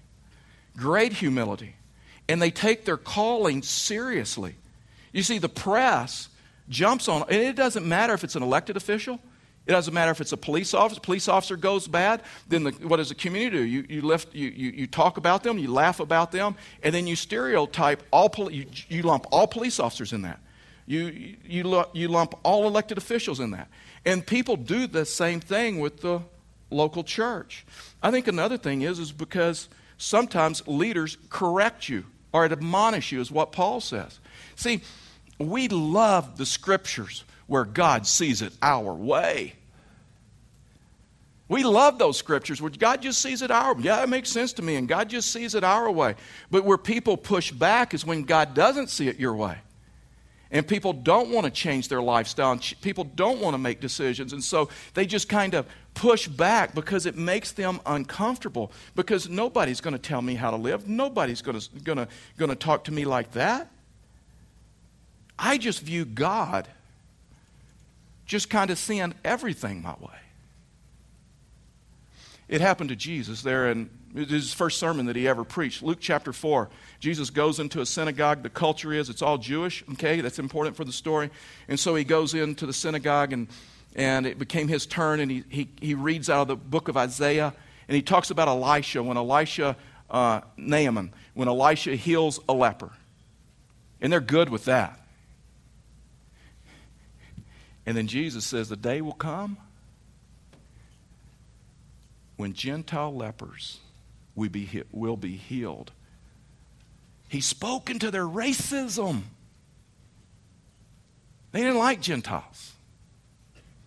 great 0.77 1.13
humility, 1.13 1.77
and 2.29 2.43
they 2.43 2.51
take 2.51 2.85
their 2.85 2.97
calling 2.97 3.63
seriously. 3.63 4.57
You 5.13 5.23
see, 5.23 5.39
the 5.39 5.49
press 5.49 6.29
jumps 6.69 7.07
on, 7.07 7.23
and 7.31 7.41
it 7.41 7.55
doesn't 7.55 7.87
matter 7.87 8.13
if 8.13 8.25
it's 8.25 8.35
an 8.35 8.43
elected 8.43 8.77
official, 8.77 9.21
it 9.65 9.71
doesn't 9.71 9.95
matter 9.95 10.11
if 10.11 10.21
it's 10.21 10.33
a 10.33 10.37
police 10.37 10.75
officer. 10.75 11.01
Police 11.01 11.29
officer 11.29 11.57
goes 11.57 11.87
bad, 11.87 12.23
then 12.49 12.65
the, 12.65 12.71
what 12.73 12.97
does 12.97 13.11
the 13.11 13.15
community 13.15 13.57
do? 13.57 13.63
You, 13.63 13.85
you, 13.89 14.03
lift, 14.03 14.35
you, 14.35 14.49
you, 14.49 14.71
you 14.71 14.87
talk 14.89 15.17
about 15.17 15.45
them, 15.45 15.59
you 15.59 15.73
laugh 15.73 16.01
about 16.01 16.33
them, 16.33 16.57
and 16.83 16.93
then 16.93 17.07
you 17.07 17.15
stereotype 17.15 18.03
all, 18.11 18.29
poli- 18.29 18.55
you, 18.55 18.67
you 18.89 19.03
lump 19.03 19.27
all 19.31 19.47
police 19.47 19.79
officers 19.79 20.13
in 20.13 20.23
that. 20.23 20.41
You, 20.89 21.37
you, 21.45 21.85
you 21.93 22.09
lump 22.09 22.35
all 22.43 22.67
elected 22.67 22.97
officials 22.97 23.41
in 23.41 23.51
that. 23.51 23.69
And 24.07 24.27
people 24.27 24.57
do 24.57 24.87
the 24.87 25.05
same 25.05 25.39
thing 25.39 25.81
with 25.81 26.01
the 26.01 26.23
local 26.71 27.05
church. 27.05 27.67
I 28.03 28.11
think 28.11 28.27
another 28.27 28.57
thing 28.57 28.81
is, 28.81 28.99
is 28.99 29.13
because 29.13 29.69
sometimes 29.99 30.67
leaders 30.67 31.19
correct 31.29 31.91
you 31.91 32.05
or 32.33 32.47
admonish 32.47 33.13
you, 33.13 33.21
is 33.21 33.31
what 33.31 33.53
Paul 33.53 33.83
says. 33.83 34.19
See, 34.57 34.81
we 35.39 35.69
love 35.69 36.39
the 36.39 36.47
scriptures 36.47 37.25
where 37.49 37.67
God 37.67 38.07
sees 38.07 38.41
it 38.41 38.55
our 38.63 38.95
way. 38.95 39.57
We 41.49 41.65
love 41.65 41.99
those 41.99 42.17
scriptures 42.17 42.63
where 42.63 42.71
God 42.71 43.03
just 43.03 43.21
sees 43.21 43.43
it 43.43 43.51
our 43.51 43.75
way. 43.75 43.83
Yeah, 43.85 44.03
it 44.03 44.09
makes 44.09 44.31
sense 44.31 44.55
to 44.55 44.63
me, 44.63 44.77
and 44.77 44.89
God 44.89 45.11
just 45.11 45.31
sees 45.31 45.55
it 45.55 45.65
our 45.65 45.91
way. 45.91 46.15
But 46.51 46.65
where 46.65 46.79
people 46.79 47.19
push 47.19 47.53
back 47.53 47.93
is 47.93 48.07
when 48.07 48.23
God 48.23 48.55
doesn't 48.55 48.89
see 48.89 49.09
it 49.09 49.19
your 49.19 49.35
way. 49.35 49.59
And 50.51 50.67
people 50.67 50.93
don't 50.95 51.31
want 51.31 51.45
to 51.45 51.51
change 51.51 51.89
their 51.89 52.01
lifestyle, 52.01 52.53
and 52.53 52.75
people 52.81 53.05
don't 53.05 53.41
want 53.41 53.55
to 53.55 53.59
make 53.59 53.81
decisions. 53.81 54.33
And 54.33 54.43
so 54.43 54.71
they 54.95 55.05
just 55.05 55.29
kind 55.29 55.55
of 55.55 55.67
push 55.93 56.27
back 56.27 56.75
because 56.75 57.05
it 57.05 57.17
makes 57.17 57.53
them 57.53 57.81
uncomfortable. 57.85 58.73
Because 58.95 59.29
nobody's 59.29 59.81
going 59.81 59.93
to 59.93 59.99
tell 59.99 60.23
me 60.23 60.35
how 60.35 60.51
to 60.51 60.57
live, 60.57 60.89
nobody's 60.89 61.43
going 61.43 61.61
to, 61.61 61.69
going 61.81 61.99
to, 61.99 62.09
going 62.39 62.51
to 62.51 62.57
talk 62.57 62.85
to 62.85 62.93
me 62.93 63.05
like 63.05 63.33
that. 63.33 63.71
I 65.39 65.59
just 65.59 65.83
view 65.83 66.05
God 66.05 66.67
just 68.27 68.51
kind 68.51 68.71
of 68.71 68.79
seeing 68.79 69.15
everything 69.25 69.83
my 69.83 69.95
way. 70.01 70.19
It 72.49 72.63
happened 72.63 72.89
to 72.89 72.97
Jesus 72.97 73.43
there 73.43 73.71
in 73.71 73.91
his 74.15 74.55
first 74.55 74.79
sermon 74.79 75.07
that 75.07 75.17
he 75.17 75.29
ever 75.29 75.45
preached. 75.45 75.83
Luke 75.83 75.99
chapter 76.01 76.33
4. 76.33 76.71
Jesus 76.99 77.29
goes 77.29 77.61
into 77.61 77.83
a 77.83 77.87
synagogue. 77.87 78.43
The 78.43 78.49
culture 78.49 78.93
is 78.93 79.11
it's 79.11 79.21
all 79.21 79.37
Jewish, 79.37 79.85
okay? 79.93 80.23
That's 80.23 80.39
important 80.39 80.75
for 80.75 80.85
the 80.85 80.93
story. 80.93 81.31
And 81.69 81.79
so 81.79 81.95
he 81.95 82.05
goes 82.05 82.33
into 82.33 82.65
the 82.65 82.73
synagogue, 82.73 83.35
and, 83.35 83.49
and 83.95 84.27
it 84.27 84.39
became 84.39 84.67
his 84.67 84.87
turn, 84.87 85.21
and 85.21 85.31
he, 85.31 85.45
he, 85.51 85.69
he 85.81 85.95
reads 85.95 86.31
out 86.31 86.43
of 86.43 86.49
the 86.49 86.57
book 86.57 86.89
of 86.89 86.97
Isaiah, 86.97 87.53
and 87.87 87.95
he 87.95 88.03
talks 88.03 88.31
about 88.31 88.49
Elisha, 88.49 89.03
when 89.03 89.19
Elisha, 89.19 89.77
uh, 90.11 90.41
Naaman, 90.57 91.13
when 91.35 91.49
Elisha 91.49 91.97
heals 91.97 92.41
a 92.49 92.55
leper. 92.55 92.91
And 94.01 94.11
they're 94.11 94.21
good 94.21 94.49
with 94.49 94.65
that. 94.65 94.99
And 97.85 97.97
then 97.97 98.07
Jesus 98.07 98.45
says, 98.47 98.69
The 98.69 98.77
day 98.77 99.03
will 99.03 99.13
come 99.13 99.59
when 102.39 102.55
Gentile 102.55 103.15
lepers 103.15 103.81
will 104.37 104.49
be, 104.49 104.85
will 104.93 105.17
be 105.17 105.37
healed. 105.37 105.91
He 107.29 107.41
spoke 107.41 107.91
into 107.91 108.11
their 108.11 108.27
racism. 108.27 109.23
They 111.51 111.61
didn't 111.61 111.79
like 111.79 112.01
Gentiles. 112.01 112.73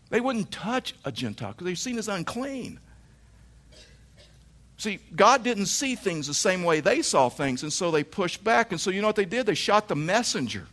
They 0.10 0.20
wouldn't 0.20 0.52
touch 0.52 0.94
a 1.06 1.12
Gentile 1.14 1.54
because 1.54 1.66
they're 1.66 1.76
seen 1.76 1.98
as 1.98 2.10
unclean. 2.10 2.80
See, 4.78 5.00
God 5.16 5.44
didn't 5.44 5.68
see 5.68 5.96
things 5.96 6.28
the 6.28 6.34
same 6.34 6.64
way 6.64 6.82
they 6.82 7.02
saw 7.02 7.30
things, 7.30 7.64
and 7.64 7.72
so 7.72 7.90
they 7.90 8.04
pushed 8.04 8.44
back. 8.44 8.72
And 8.72 8.82
so, 8.82 8.90
you 8.92 9.00
know 9.00 9.08
what 9.08 9.16
they 9.16 9.26
did? 9.26 9.46
They 9.46 9.56
shot 9.56 9.88
the 9.88 9.96
messenger 9.96 10.68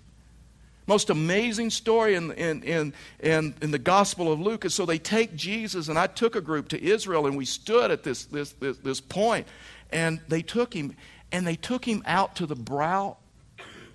most 0.88 1.10
amazing 1.10 1.70
story 1.70 2.14
in, 2.14 2.32
in, 2.32 2.62
in, 2.62 2.94
in, 3.20 3.54
in 3.60 3.70
the 3.70 3.78
Gospel 3.78 4.32
of 4.32 4.40
Luke. 4.40 4.64
And 4.64 4.72
so 4.72 4.86
they 4.86 4.98
take 4.98 5.36
Jesus, 5.36 5.88
and 5.88 5.98
I 5.98 6.06
took 6.06 6.34
a 6.34 6.40
group 6.40 6.68
to 6.68 6.82
Israel, 6.82 7.26
and 7.26 7.36
we 7.36 7.44
stood 7.44 7.90
at 7.90 8.02
this, 8.02 8.24
this, 8.24 8.52
this, 8.54 8.78
this 8.78 9.00
point, 9.00 9.46
and 9.90 10.20
they 10.28 10.42
took 10.42 10.74
him, 10.74 10.96
and 11.30 11.46
they 11.46 11.56
took 11.56 11.84
him 11.84 12.02
out 12.06 12.36
to 12.36 12.46
the 12.46 12.56
brow 12.56 13.18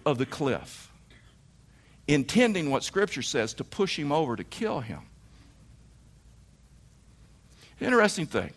of 0.05 0.19
the 0.19 0.25
cliff, 0.25 0.91
intending 2.07 2.69
what 2.69 2.83
Scripture 2.83 3.23
says 3.23 3.55
to 3.55 3.63
push 3.63 3.97
him 3.97 4.11
over 4.11 4.35
to 4.35 4.43
kill 4.43 4.79
him. 4.79 4.99
Interesting 7.81 8.27
thing. 8.27 8.53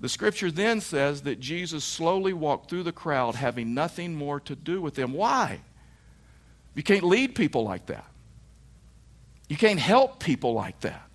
The 0.00 0.08
scripture 0.08 0.50
then 0.50 0.80
says 0.80 1.22
that 1.22 1.40
Jesus 1.40 1.84
slowly 1.84 2.32
walked 2.32 2.70
through 2.70 2.84
the 2.84 2.92
crowd, 2.92 3.34
having 3.34 3.74
nothing 3.74 4.14
more 4.14 4.38
to 4.40 4.54
do 4.54 4.80
with 4.80 4.94
them. 4.94 5.12
Why? 5.12 5.60
You 6.74 6.82
can't 6.82 7.04
lead 7.04 7.34
people 7.34 7.64
like 7.64 7.86
that. 7.86 8.04
You 9.48 9.56
can't 9.56 9.80
help 9.80 10.20
people 10.22 10.52
like 10.52 10.80
that. 10.80 11.08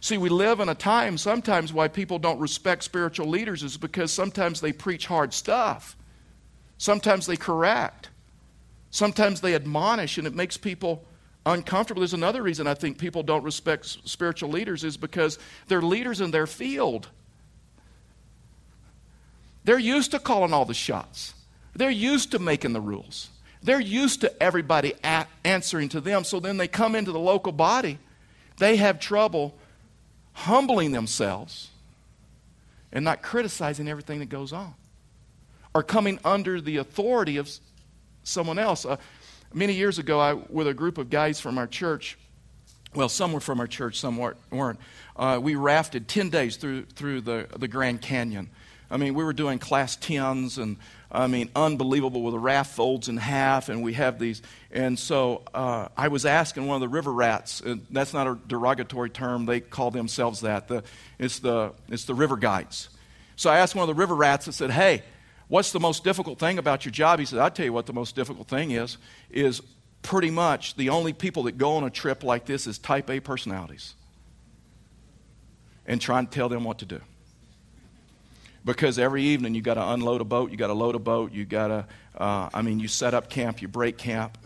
See, 0.00 0.18
we 0.18 0.28
live 0.28 0.60
in 0.60 0.68
a 0.68 0.74
time 0.74 1.18
sometimes 1.18 1.72
why 1.72 1.88
people 1.88 2.18
don't 2.18 2.38
respect 2.38 2.84
spiritual 2.84 3.26
leaders 3.26 3.62
is 3.62 3.76
because 3.76 4.12
sometimes 4.12 4.60
they 4.60 4.72
preach 4.72 5.06
hard 5.06 5.34
stuff. 5.34 5.96
Sometimes 6.78 7.26
they 7.26 7.36
correct. 7.36 8.10
Sometimes 8.90 9.40
they 9.40 9.54
admonish, 9.54 10.18
and 10.18 10.26
it 10.26 10.34
makes 10.34 10.56
people 10.56 11.04
uncomfortable. 11.44 12.00
There's 12.00 12.14
another 12.14 12.42
reason 12.42 12.66
I 12.66 12.74
think 12.74 12.98
people 12.98 13.22
don't 13.22 13.42
respect 13.42 13.86
spiritual 13.86 14.50
leaders 14.50 14.84
is 14.84 14.96
because 14.96 15.38
they're 15.68 15.82
leaders 15.82 16.20
in 16.20 16.30
their 16.30 16.46
field. 16.46 17.08
They're 19.64 19.78
used 19.78 20.12
to 20.12 20.18
calling 20.18 20.52
all 20.52 20.64
the 20.64 20.74
shots, 20.74 21.34
they're 21.74 21.90
used 21.90 22.30
to 22.32 22.38
making 22.38 22.72
the 22.72 22.80
rules. 22.80 23.30
They're 23.62 23.80
used 23.80 24.20
to 24.20 24.42
everybody 24.42 24.94
answering 25.44 25.88
to 25.90 26.00
them. 26.00 26.24
So 26.24 26.40
then 26.40 26.56
they 26.56 26.68
come 26.68 26.94
into 26.94 27.12
the 27.12 27.18
local 27.18 27.52
body. 27.52 27.98
They 28.58 28.76
have 28.76 29.00
trouble 29.00 29.54
humbling 30.32 30.92
themselves 30.92 31.70
and 32.92 33.04
not 33.04 33.22
criticizing 33.22 33.88
everything 33.88 34.20
that 34.20 34.28
goes 34.28 34.52
on 34.52 34.74
or 35.74 35.82
coming 35.82 36.18
under 36.24 36.60
the 36.60 36.78
authority 36.78 37.36
of 37.36 37.50
someone 38.22 38.58
else. 38.58 38.86
Uh, 38.86 38.96
many 39.52 39.74
years 39.74 39.98
ago, 39.98 40.18
I, 40.20 40.32
with 40.32 40.68
a 40.68 40.74
group 40.74 40.98
of 40.98 41.10
guys 41.10 41.40
from 41.40 41.58
our 41.58 41.66
church, 41.66 42.16
well, 42.94 43.10
some 43.10 43.32
were 43.32 43.40
from 43.40 43.60
our 43.60 43.66
church, 43.66 43.98
some 43.98 44.16
weren't. 44.16 44.80
Uh, 45.16 45.38
we 45.42 45.54
rafted 45.54 46.08
10 46.08 46.30
days 46.30 46.56
through, 46.56 46.84
through 46.86 47.20
the, 47.20 47.46
the 47.58 47.68
Grand 47.68 48.00
Canyon. 48.00 48.48
I 48.90 48.96
mean, 48.96 49.14
we 49.14 49.22
were 49.24 49.34
doing 49.34 49.58
class 49.58 49.96
10s 49.96 50.56
and 50.56 50.76
I 51.10 51.28
mean, 51.28 51.50
unbelievable 51.54 52.22
where 52.22 52.32
the 52.32 52.38
raft 52.38 52.74
folds 52.74 53.08
in 53.08 53.16
half, 53.16 53.68
and 53.68 53.82
we 53.82 53.92
have 53.92 54.18
these. 54.18 54.42
And 54.72 54.98
so 54.98 55.42
uh, 55.54 55.88
I 55.96 56.08
was 56.08 56.26
asking 56.26 56.66
one 56.66 56.76
of 56.76 56.80
the 56.80 56.88
river 56.88 57.12
rats, 57.12 57.60
and 57.60 57.86
that's 57.90 58.12
not 58.12 58.26
a 58.26 58.38
derogatory 58.46 59.10
term, 59.10 59.46
they 59.46 59.60
call 59.60 59.90
themselves 59.90 60.40
that. 60.40 60.68
The, 60.68 60.82
it's, 61.18 61.38
the, 61.38 61.72
it's 61.88 62.04
the 62.04 62.14
river 62.14 62.36
guides. 62.36 62.88
So 63.36 63.50
I 63.50 63.58
asked 63.58 63.74
one 63.74 63.88
of 63.88 63.94
the 63.94 64.00
river 64.00 64.14
rats, 64.14 64.48
I 64.48 64.50
said, 64.50 64.70
Hey, 64.70 65.02
what's 65.48 65.70
the 65.72 65.80
most 65.80 66.02
difficult 66.02 66.38
thing 66.38 66.58
about 66.58 66.84
your 66.84 66.92
job? 66.92 67.20
He 67.20 67.24
said, 67.24 67.38
I'll 67.38 67.50
tell 67.50 67.66
you 67.66 67.72
what 67.72 67.86
the 67.86 67.92
most 67.92 68.16
difficult 68.16 68.48
thing 68.48 68.72
is, 68.72 68.96
is 69.30 69.62
pretty 70.02 70.30
much 70.30 70.74
the 70.76 70.88
only 70.88 71.12
people 71.12 71.44
that 71.44 71.56
go 71.56 71.76
on 71.76 71.84
a 71.84 71.90
trip 71.90 72.24
like 72.24 72.46
this 72.46 72.66
is 72.66 72.78
type 72.78 73.10
A 73.10 73.20
personalities. 73.20 73.94
And 75.86 76.00
trying 76.00 76.26
to 76.26 76.32
tell 76.32 76.48
them 76.48 76.64
what 76.64 76.78
to 76.78 76.84
do 76.84 77.00
because 78.66 78.98
every 78.98 79.22
evening 79.22 79.54
you 79.54 79.62
got 79.62 79.74
to 79.74 79.90
unload 79.92 80.20
a 80.20 80.24
boat, 80.24 80.50
you 80.50 80.56
got 80.56 80.66
to 80.66 80.74
load 80.74 80.96
a 80.96 80.98
boat, 80.98 81.32
you 81.32 81.44
got 81.44 81.68
to, 81.68 81.86
uh, 82.18 82.50
I 82.52 82.62
mean, 82.62 82.80
you 82.80 82.88
set 82.88 83.14
up 83.14 83.30
camp, 83.30 83.62
you 83.62 83.68
break 83.68 83.96
camp. 83.96 84.36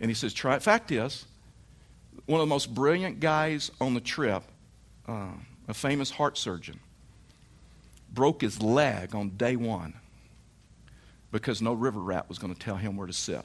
And 0.00 0.10
he 0.10 0.14
says, 0.14 0.34
try. 0.34 0.58
Fact 0.58 0.90
is, 0.90 1.24
one 2.26 2.40
of 2.40 2.46
the 2.46 2.52
most 2.52 2.74
brilliant 2.74 3.20
guys 3.20 3.70
on 3.80 3.94
the 3.94 4.00
trip, 4.00 4.42
uh, 5.06 5.28
a 5.68 5.74
famous 5.74 6.10
heart 6.10 6.36
surgeon, 6.36 6.80
broke 8.12 8.40
his 8.40 8.60
leg 8.60 9.14
on 9.14 9.30
day 9.30 9.54
one 9.54 9.94
because 11.30 11.62
no 11.62 11.72
river 11.72 12.00
rat 12.00 12.28
was 12.28 12.38
going 12.38 12.52
to 12.52 12.58
tell 12.58 12.76
him 12.76 12.96
where 12.96 13.06
to 13.06 13.12
sit. 13.12 13.42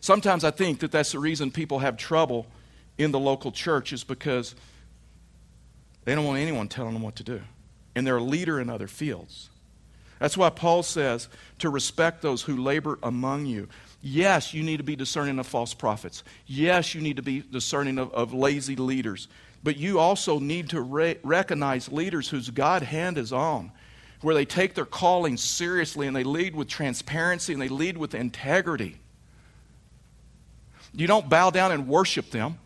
Sometimes 0.00 0.44
I 0.44 0.50
think 0.50 0.80
that 0.80 0.92
that's 0.92 1.12
the 1.12 1.18
reason 1.18 1.50
people 1.50 1.78
have 1.78 1.96
trouble 1.96 2.46
in 2.98 3.12
the 3.12 3.18
local 3.18 3.50
church 3.50 3.94
is 3.94 4.04
because 4.04 4.54
they 6.04 6.14
don't 6.14 6.26
want 6.26 6.38
anyone 6.38 6.68
telling 6.68 6.92
them 6.92 7.02
what 7.02 7.16
to 7.16 7.24
do 7.24 7.40
and 7.94 8.06
they're 8.06 8.16
a 8.16 8.22
leader 8.22 8.60
in 8.60 8.70
other 8.70 8.88
fields. 8.88 9.50
That's 10.18 10.36
why 10.36 10.50
Paul 10.50 10.82
says 10.82 11.28
to 11.58 11.68
respect 11.68 12.22
those 12.22 12.42
who 12.42 12.56
labor 12.56 12.98
among 13.02 13.46
you. 13.46 13.68
Yes, 14.00 14.54
you 14.54 14.62
need 14.62 14.78
to 14.78 14.84
be 14.84 14.96
discerning 14.96 15.38
of 15.38 15.46
false 15.46 15.74
prophets. 15.74 16.22
Yes, 16.46 16.94
you 16.94 17.00
need 17.00 17.16
to 17.16 17.22
be 17.22 17.40
discerning 17.40 17.98
of, 17.98 18.12
of 18.12 18.32
lazy 18.32 18.76
leaders. 18.76 19.28
But 19.64 19.76
you 19.76 19.98
also 19.98 20.38
need 20.38 20.70
to 20.70 20.80
re- 20.80 21.18
recognize 21.22 21.90
leaders 21.90 22.28
whose 22.28 22.50
God 22.50 22.82
hand 22.82 23.18
is 23.18 23.32
on, 23.32 23.70
where 24.20 24.34
they 24.34 24.44
take 24.44 24.74
their 24.74 24.84
calling 24.84 25.36
seriously 25.36 26.06
and 26.06 26.16
they 26.16 26.24
lead 26.24 26.54
with 26.54 26.68
transparency 26.68 27.52
and 27.52 27.62
they 27.62 27.68
lead 27.68 27.96
with 27.96 28.14
integrity. 28.14 28.96
You 30.92 31.06
don't 31.06 31.28
bow 31.28 31.50
down 31.50 31.72
and 31.72 31.88
worship 31.88 32.30
them. 32.30 32.58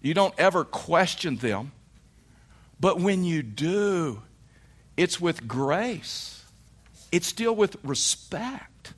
You 0.00 0.12
don't 0.12 0.34
ever 0.38 0.64
question 0.64 1.36
them. 1.36 1.72
But 2.84 3.00
when 3.00 3.24
you 3.24 3.42
do, 3.42 4.20
it's 4.94 5.18
with 5.18 5.48
grace, 5.48 6.44
it's 7.10 7.26
still 7.26 7.56
with 7.56 7.78
respect 7.82 8.92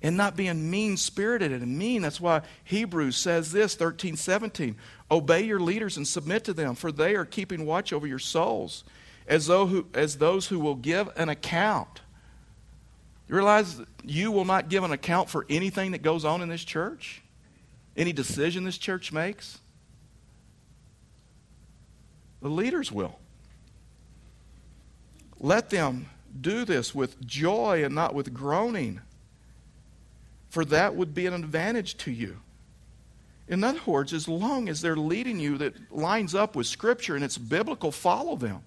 and 0.00 0.16
not 0.16 0.36
being 0.36 0.70
mean 0.70 0.96
spirited 0.96 1.52
and 1.52 1.76
mean. 1.76 2.00
That's 2.00 2.18
why 2.18 2.40
Hebrews 2.64 3.18
says 3.18 3.52
this 3.52 3.74
13, 3.74 4.16
17. 4.16 4.74
Obey 5.10 5.42
your 5.42 5.60
leaders 5.60 5.98
and 5.98 6.08
submit 6.08 6.44
to 6.44 6.54
them, 6.54 6.74
for 6.74 6.90
they 6.90 7.14
are 7.14 7.26
keeping 7.26 7.66
watch 7.66 7.92
over 7.92 8.06
your 8.06 8.18
souls 8.18 8.84
as, 9.26 9.48
though 9.48 9.66
who, 9.66 9.86
as 9.92 10.16
those 10.16 10.46
who 10.46 10.58
will 10.58 10.74
give 10.74 11.10
an 11.14 11.28
account. 11.28 12.00
You 13.28 13.34
realize 13.34 13.82
you 14.02 14.32
will 14.32 14.46
not 14.46 14.70
give 14.70 14.82
an 14.82 14.92
account 14.92 15.28
for 15.28 15.44
anything 15.50 15.90
that 15.90 16.00
goes 16.00 16.24
on 16.24 16.40
in 16.40 16.48
this 16.48 16.64
church? 16.64 17.20
Any 17.98 18.14
decision 18.14 18.64
this 18.64 18.78
church 18.78 19.12
makes? 19.12 19.58
The 22.40 22.48
leaders 22.48 22.90
will. 22.90 23.18
Let 25.38 25.70
them 25.70 26.08
do 26.38 26.64
this 26.64 26.94
with 26.94 27.20
joy 27.26 27.82
and 27.84 27.94
not 27.94 28.14
with 28.14 28.32
groaning, 28.32 29.00
for 30.48 30.64
that 30.66 30.94
would 30.94 31.14
be 31.14 31.26
an 31.26 31.34
advantage 31.34 31.96
to 31.98 32.10
you. 32.10 32.38
In 33.48 33.64
other 33.64 33.80
words, 33.84 34.12
as 34.12 34.28
long 34.28 34.68
as 34.68 34.80
they're 34.80 34.96
leading 34.96 35.40
you 35.40 35.58
that 35.58 35.92
lines 35.92 36.34
up 36.34 36.54
with 36.54 36.66
Scripture 36.66 37.16
and 37.16 37.24
it's 37.24 37.36
biblical, 37.36 37.90
follow 37.90 38.36
them. 38.36 38.60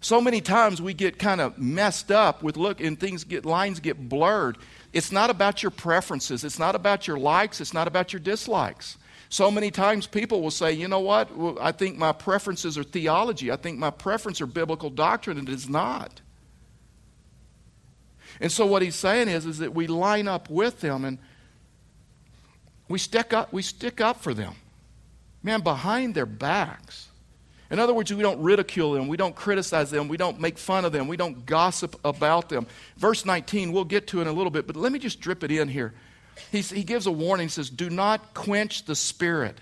So 0.00 0.20
many 0.20 0.40
times 0.40 0.80
we 0.80 0.94
get 0.94 1.18
kind 1.18 1.40
of 1.40 1.58
messed 1.58 2.10
up 2.10 2.42
with 2.42 2.56
look 2.56 2.80
and 2.80 2.98
things 2.98 3.24
get 3.24 3.44
lines 3.44 3.80
get 3.80 4.08
blurred. 4.08 4.56
It's 4.92 5.12
not 5.12 5.28
about 5.28 5.62
your 5.62 5.70
preferences, 5.70 6.44
it's 6.44 6.58
not 6.58 6.74
about 6.76 7.06
your 7.06 7.18
likes, 7.18 7.60
it's 7.60 7.74
not 7.74 7.88
about 7.88 8.12
your 8.12 8.20
dislikes. 8.20 8.96
So 9.30 9.50
many 9.50 9.70
times 9.70 10.06
people 10.06 10.40
will 10.40 10.50
say, 10.50 10.72
you 10.72 10.88
know 10.88 11.00
what, 11.00 11.36
well, 11.36 11.58
I 11.60 11.72
think 11.72 11.98
my 11.98 12.12
preferences 12.12 12.78
are 12.78 12.82
theology. 12.82 13.52
I 13.52 13.56
think 13.56 13.78
my 13.78 13.90
preferences 13.90 14.40
are 14.40 14.46
biblical 14.46 14.88
doctrine, 14.88 15.38
and 15.38 15.48
it 15.48 15.54
is 15.54 15.68
not. 15.68 16.20
And 18.40 18.50
so 18.50 18.66
what 18.66 18.82
he's 18.82 18.94
saying 18.94 19.28
is, 19.28 19.46
is 19.46 19.58
that 19.58 19.74
we 19.74 19.86
line 19.86 20.28
up 20.28 20.48
with 20.48 20.80
them 20.80 21.04
and 21.04 21.18
we 22.88 22.98
stick 22.98 23.32
up, 23.32 23.52
we 23.52 23.62
stick 23.62 24.00
up 24.00 24.22
for 24.22 24.32
them. 24.32 24.54
Man, 25.42 25.60
behind 25.60 26.14
their 26.14 26.26
backs. 26.26 27.08
In 27.70 27.78
other 27.78 27.92
words, 27.92 28.12
we 28.12 28.22
don't 28.22 28.40
ridicule 28.40 28.92
them, 28.92 29.08
we 29.08 29.18
don't 29.18 29.36
criticize 29.36 29.90
them, 29.90 30.08
we 30.08 30.16
don't 30.16 30.40
make 30.40 30.56
fun 30.56 30.86
of 30.86 30.92
them, 30.92 31.06
we 31.06 31.18
don't 31.18 31.44
gossip 31.44 32.00
about 32.02 32.48
them. 32.48 32.66
Verse 32.96 33.26
19, 33.26 33.72
we'll 33.72 33.84
get 33.84 34.06
to 34.08 34.20
it 34.20 34.22
in 34.22 34.28
a 34.28 34.32
little 34.32 34.50
bit, 34.50 34.66
but 34.66 34.74
let 34.74 34.90
me 34.90 34.98
just 34.98 35.20
drip 35.20 35.44
it 35.44 35.50
in 35.50 35.68
here. 35.68 35.92
He's, 36.50 36.70
he 36.70 36.84
gives 36.84 37.06
a 37.06 37.12
warning, 37.12 37.46
he 37.46 37.50
says, 37.50 37.70
Do 37.70 37.90
not 37.90 38.34
quench 38.34 38.84
the 38.84 38.94
spirit. 38.94 39.56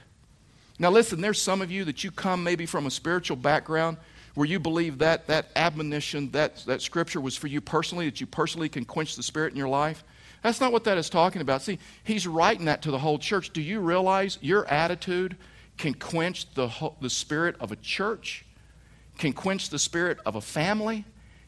Now, 0.78 0.90
listen, 0.90 1.20
there's 1.20 1.40
some 1.40 1.62
of 1.62 1.70
you 1.70 1.84
that 1.84 2.04
you 2.04 2.10
come 2.10 2.44
maybe 2.44 2.66
from 2.66 2.86
a 2.86 2.90
spiritual 2.90 3.36
background 3.36 3.96
where 4.34 4.46
you 4.46 4.60
believe 4.60 4.98
that 4.98 5.26
that 5.28 5.48
admonition, 5.56 6.30
that, 6.32 6.56
that 6.66 6.82
scripture 6.82 7.20
was 7.20 7.36
for 7.36 7.46
you 7.46 7.62
personally, 7.62 8.04
that 8.04 8.20
you 8.20 8.26
personally 8.26 8.68
can 8.68 8.84
quench 8.84 9.16
the 9.16 9.22
spirit 9.22 9.52
in 9.52 9.56
your 9.56 9.68
life. 9.68 10.04
That's 10.42 10.60
not 10.60 10.72
what 10.72 10.84
that 10.84 10.98
is 10.98 11.08
talking 11.08 11.40
about. 11.40 11.62
See, 11.62 11.78
he's 12.04 12.26
writing 12.26 12.66
that 12.66 12.82
to 12.82 12.90
the 12.90 12.98
whole 12.98 13.18
church. 13.18 13.50
Do 13.50 13.62
you 13.62 13.80
realize 13.80 14.38
your 14.42 14.66
attitude 14.68 15.36
can 15.78 15.94
quench 15.94 16.52
the, 16.54 16.70
the 17.00 17.10
spirit 17.10 17.56
of 17.60 17.72
a 17.72 17.76
church, 17.76 18.44
can 19.18 19.32
quench 19.32 19.70
the 19.70 19.78
spirit 19.78 20.18
of 20.26 20.36
a 20.36 20.40
family, 20.40 21.04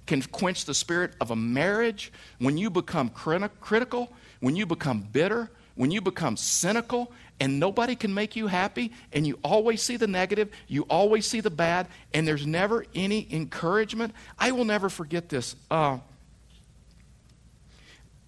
can 0.06 0.23
quench 0.23 0.64
the 0.64 0.75
spirit 0.75 1.12
of 1.20 1.30
a 1.30 1.37
marriage? 1.37 2.11
When 2.38 2.56
you 2.56 2.70
become 2.70 3.11
critical, 3.11 4.11
when 4.40 4.57
you 4.57 4.66
become 4.66 5.00
bitter, 5.00 5.50
when 5.75 5.90
you 5.90 6.00
become 6.00 6.37
cynical, 6.37 7.12
and 7.40 7.61
nobody 7.61 7.95
can 7.95 8.12
make 8.12 8.35
you 8.35 8.49
happy, 8.49 8.92
and 9.12 9.26
you 9.26 9.38
always 9.45 9.83
see 9.83 9.97
the 9.97 10.07
negative, 10.07 10.50
you 10.66 10.83
always 10.90 11.26
see 11.26 11.40
the 11.40 11.50
bad, 11.50 11.87
and 12.12 12.26
there's 12.26 12.47
never 12.47 12.85
any 12.95 13.26
encouragement. 13.30 14.12
I 14.38 14.50
will 14.50 14.64
never 14.64 14.88
forget 14.88 15.28
this. 15.28 15.54
Uh, 15.71 15.99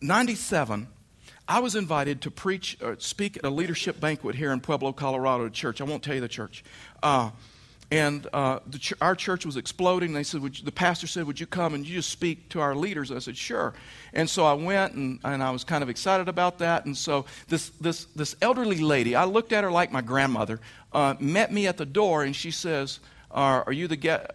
97, 0.01 0.87
I 1.49 1.59
was 1.61 1.75
invited 1.75 2.23
to 2.23 2.31
preach, 2.31 2.79
or 2.81 2.93
uh, 2.93 2.97
speak 2.99 3.37
at 3.37 3.45
a 3.45 3.51
leadership 3.51 3.99
banquet 3.99 4.37
here 4.37 4.53
in 4.53 4.61
Pueblo, 4.61 4.93
Colorado, 4.93 5.49
church. 5.49 5.81
I 5.81 5.85
won't 5.85 6.03
tell 6.03 6.15
you 6.15 6.21
the 6.21 6.29
church. 6.29 6.63
Uh, 7.03 7.31
and 7.91 8.27
uh, 8.33 8.61
ch- 8.79 8.93
our 9.01 9.17
church 9.17 9.45
was 9.45 9.57
exploding. 9.57 10.13
They 10.13 10.23
said, 10.23 10.43
the 10.43 10.73
pastor 10.73 11.07
said, 11.07 11.27
Would 11.27 11.41
you 11.41 11.47
come 11.47 11.75
and 11.75 11.87
you 11.87 11.95
just 11.95 12.11
speak 12.11 12.49
to 12.51 12.61
our 12.61 12.75
leaders? 12.75 13.11
I 13.11 13.19
said, 13.19 13.37
Sure. 13.37 13.75
And 14.13 14.29
so 14.31 14.45
I 14.45 14.53
went, 14.53 14.95
and, 14.95 15.19
and 15.25 15.43
I 15.43 15.51
was 15.51 15.65
kind 15.65 15.83
of 15.83 15.89
excited 15.89 16.29
about 16.29 16.59
that. 16.59 16.85
And 16.85 16.97
so 16.97 17.27
this, 17.49 17.71
this, 17.81 18.05
this 18.17 18.37
elderly 18.41 18.79
lady, 18.79 19.15
I 19.15 19.25
looked 19.25 19.53
at 19.53 19.65
her 19.65 19.71
like 19.71 19.91
my 19.91 20.03
grandmother, 20.03 20.61
uh, 20.93 21.15
met 21.19 21.53
me 21.53 21.67
at 21.67 21.77
the 21.77 21.87
door, 21.87 22.23
and 22.23 22.35
she 22.35 22.51
says, 22.51 23.01
Are 23.31 23.73
you 23.73 23.89
the 23.89 23.97
guest? 23.97 24.31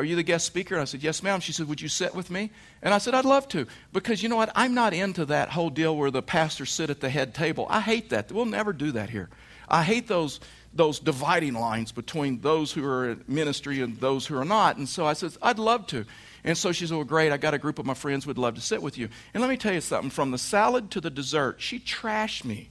Are 0.00 0.04
you 0.04 0.16
the 0.16 0.22
guest 0.22 0.46
speaker? 0.46 0.74
And 0.74 0.80
I 0.80 0.86
said, 0.86 1.02
Yes, 1.02 1.22
ma'am. 1.22 1.40
She 1.40 1.52
said, 1.52 1.68
Would 1.68 1.82
you 1.82 1.88
sit 1.88 2.14
with 2.14 2.30
me? 2.30 2.50
And 2.80 2.94
I 2.94 2.98
said, 2.98 3.12
I'd 3.12 3.26
love 3.26 3.46
to. 3.48 3.66
Because 3.92 4.22
you 4.22 4.30
know 4.30 4.36
what? 4.36 4.50
I'm 4.54 4.72
not 4.72 4.94
into 4.94 5.26
that 5.26 5.50
whole 5.50 5.68
deal 5.68 5.94
where 5.94 6.10
the 6.10 6.22
pastors 6.22 6.70
sit 6.70 6.88
at 6.88 7.00
the 7.00 7.10
head 7.10 7.34
table. 7.34 7.66
I 7.68 7.82
hate 7.82 8.08
that. 8.08 8.32
We'll 8.32 8.46
never 8.46 8.72
do 8.72 8.92
that 8.92 9.10
here. 9.10 9.28
I 9.68 9.82
hate 9.82 10.08
those 10.08 10.40
those 10.72 11.00
dividing 11.00 11.52
lines 11.52 11.92
between 11.92 12.40
those 12.40 12.72
who 12.72 12.82
are 12.86 13.10
in 13.10 13.24
ministry 13.28 13.82
and 13.82 13.98
those 14.00 14.26
who 14.26 14.38
are 14.38 14.44
not. 14.44 14.78
And 14.78 14.88
so 14.88 15.04
I 15.04 15.12
said, 15.12 15.36
I'd 15.42 15.58
love 15.58 15.86
to. 15.88 16.06
And 16.44 16.56
so 16.56 16.72
she 16.72 16.86
said, 16.86 16.96
Well, 16.96 17.04
great, 17.04 17.30
I 17.30 17.36
got 17.36 17.52
a 17.52 17.58
group 17.58 17.78
of 17.78 17.84
my 17.84 17.92
friends 17.92 18.26
would 18.26 18.38
love 18.38 18.54
to 18.54 18.62
sit 18.62 18.80
with 18.80 18.96
you. 18.96 19.10
And 19.34 19.42
let 19.42 19.50
me 19.50 19.58
tell 19.58 19.74
you 19.74 19.82
something 19.82 20.08
from 20.08 20.30
the 20.30 20.38
salad 20.38 20.90
to 20.92 21.02
the 21.02 21.10
dessert, 21.10 21.60
she 21.60 21.78
trashed 21.78 22.46
me 22.46 22.70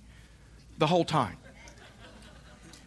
the 0.79 0.88
whole 0.88 1.05
time. 1.05 1.38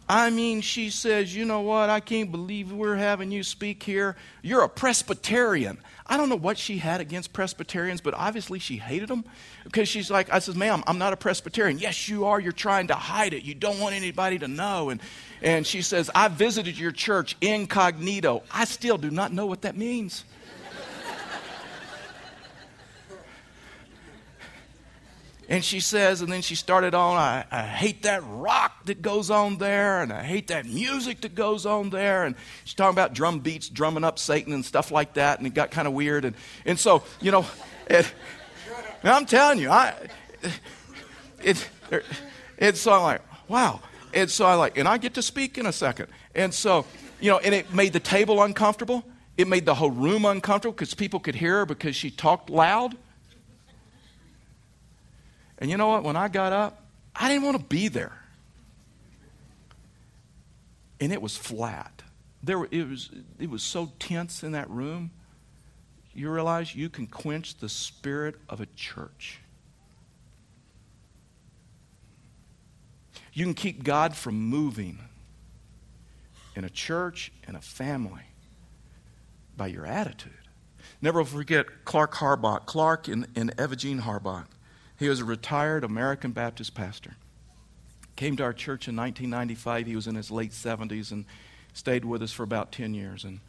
I 0.07 0.29
mean, 0.29 0.61
she 0.61 0.89
says, 0.89 1.35
You 1.35 1.45
know 1.45 1.61
what? 1.61 1.89
I 1.89 1.99
can't 1.99 2.31
believe 2.31 2.71
we're 2.71 2.95
having 2.95 3.31
you 3.31 3.43
speak 3.43 3.83
here. 3.83 4.15
You're 4.41 4.63
a 4.63 4.69
Presbyterian. 4.69 5.77
I 6.05 6.17
don't 6.17 6.27
know 6.27 6.35
what 6.35 6.57
she 6.57 6.77
had 6.77 6.99
against 6.99 7.31
Presbyterians, 7.31 8.01
but 8.01 8.13
obviously 8.13 8.59
she 8.59 8.75
hated 8.75 9.07
them 9.07 9.23
because 9.63 9.87
she's 9.87 10.11
like, 10.11 10.31
I 10.31 10.39
says, 10.39 10.55
ma'am, 10.55 10.83
I'm 10.85 10.97
not 10.97 11.13
a 11.13 11.17
Presbyterian. 11.17 11.79
Yes, 11.79 12.09
you 12.09 12.25
are. 12.25 12.39
You're 12.39 12.51
trying 12.51 12.87
to 12.87 12.95
hide 12.95 13.33
it. 13.33 13.43
You 13.43 13.55
don't 13.55 13.79
want 13.79 13.95
anybody 13.95 14.37
to 14.39 14.47
know. 14.47 14.89
And, 14.89 15.01
and 15.41 15.65
she 15.65 15.81
says, 15.81 16.11
I 16.13 16.27
visited 16.27 16.77
your 16.77 16.91
church 16.91 17.37
incognito. 17.39 18.43
I 18.51 18.65
still 18.65 18.97
do 18.97 19.09
not 19.09 19.31
know 19.31 19.45
what 19.45 19.61
that 19.61 19.77
means. 19.77 20.25
And 25.49 25.63
she 25.63 25.81
says, 25.81 26.21
and 26.21 26.31
then 26.31 26.41
she 26.41 26.55
started 26.55 26.95
on, 26.95 27.17
I, 27.17 27.45
I, 27.51 27.63
hate 27.63 28.03
that 28.03 28.23
rock 28.25 28.85
that 28.85 29.01
goes 29.01 29.29
on 29.29 29.57
there, 29.57 30.01
and 30.01 30.13
I 30.13 30.23
hate 30.23 30.47
that 30.47 30.65
music 30.65 31.21
that 31.21 31.35
goes 31.35 31.65
on 31.65 31.89
there. 31.89 32.23
And 32.23 32.35
she's 32.63 32.75
talking 32.75 32.95
about 32.95 33.13
drum 33.13 33.39
beats, 33.39 33.67
drumming 33.67 34.05
up 34.05 34.19
Satan 34.19 34.53
and 34.53 34.63
stuff 34.63 34.89
like 34.89 35.15
that, 35.15 35.39
and 35.39 35.47
it 35.47 35.53
got 35.53 35.69
kind 35.69 35.87
of 35.87 35.93
weird. 35.93 36.23
And, 36.23 36.35
and 36.65 36.79
so, 36.79 37.03
you 37.19 37.31
know, 37.31 37.45
it, 37.87 38.11
I'm 39.03 39.25
telling 39.25 39.59
you, 39.59 39.69
I, 39.69 39.93
it, 41.41 41.67
it, 41.91 42.03
it's 42.57 42.79
so 42.79 42.93
I'm 42.93 43.03
like, 43.03 43.21
wow. 43.49 43.81
And 44.13 44.29
so 44.29 44.45
I 44.45 44.55
like, 44.55 44.77
and 44.77 44.87
I 44.87 44.97
get 44.97 45.15
to 45.15 45.21
speak 45.21 45.57
in 45.57 45.65
a 45.65 45.73
second. 45.73 46.07
And 46.35 46.53
so, 46.53 46.85
you 47.19 47.29
know, 47.29 47.39
and 47.39 47.53
it 47.53 47.73
made 47.73 47.93
the 47.93 47.99
table 47.99 48.41
uncomfortable. 48.41 49.03
It 49.37 49.47
made 49.47 49.65
the 49.65 49.75
whole 49.75 49.91
room 49.91 50.25
uncomfortable 50.25 50.73
because 50.73 50.93
people 50.93 51.19
could 51.19 51.35
hear 51.35 51.59
her 51.59 51.65
because 51.65 51.95
she 51.95 52.11
talked 52.11 52.49
loud. 52.49 52.95
And 55.63 55.71
you 55.71 55.77
know 55.77 55.87
what? 55.87 56.03
When 56.03 56.17
I 56.17 56.27
got 56.27 56.51
up, 56.51 56.83
I 57.15 57.29
didn't 57.29 57.45
want 57.45 57.57
to 57.57 57.63
be 57.63 57.87
there. 57.87 58.11
And 60.99 61.13
it 61.13 61.21
was 61.21 61.37
flat. 61.37 62.03
There, 62.43 62.65
it, 62.69 62.89
was, 62.89 63.09
it 63.39 63.49
was 63.49 63.63
so 63.63 63.93
tense 63.97 64.43
in 64.43 64.51
that 64.51 64.69
room. 64.69 65.11
You 66.13 66.29
realize 66.29 66.75
you 66.75 66.89
can 66.89 67.07
quench 67.07 67.59
the 67.59 67.69
spirit 67.69 68.35
of 68.49 68.59
a 68.59 68.65
church. 68.75 69.39
You 73.31 73.45
can 73.45 73.53
keep 73.53 73.85
God 73.85 74.17
from 74.17 74.35
moving 74.35 74.99
in 76.57 76.65
a 76.65 76.69
church, 76.69 77.31
in 77.47 77.55
a 77.55 77.61
family, 77.61 78.25
by 79.55 79.67
your 79.67 79.85
attitude. 79.85 80.33
Never 81.01 81.23
forget 81.23 81.85
Clark 81.85 82.15
Harbach. 82.15 82.65
Clark 82.65 83.07
and, 83.07 83.27
and 83.33 83.53
Eva 83.57 83.77
Jean 83.77 84.01
Harbach. 84.01 84.47
He 85.03 85.09
was 85.09 85.19
a 85.19 85.25
retired 85.25 85.83
American 85.83 86.31
Baptist 86.31 86.75
pastor. 86.75 87.17
Came 88.15 88.37
to 88.37 88.43
our 88.43 88.53
church 88.53 88.87
in 88.87 88.95
1995. 88.95 89.85
He 89.85 89.97
was 89.97 90.07
in 90.07 90.15
his 90.15 90.31
late 90.31 90.51
70s 90.51 91.11
and 91.11 91.25
stayed 91.73 92.05
with 92.05 92.21
us 92.21 92.31
for 92.31 92.43
about 92.43 92.71
10 92.71 92.93
years. 92.93 93.25
And 93.25 93.41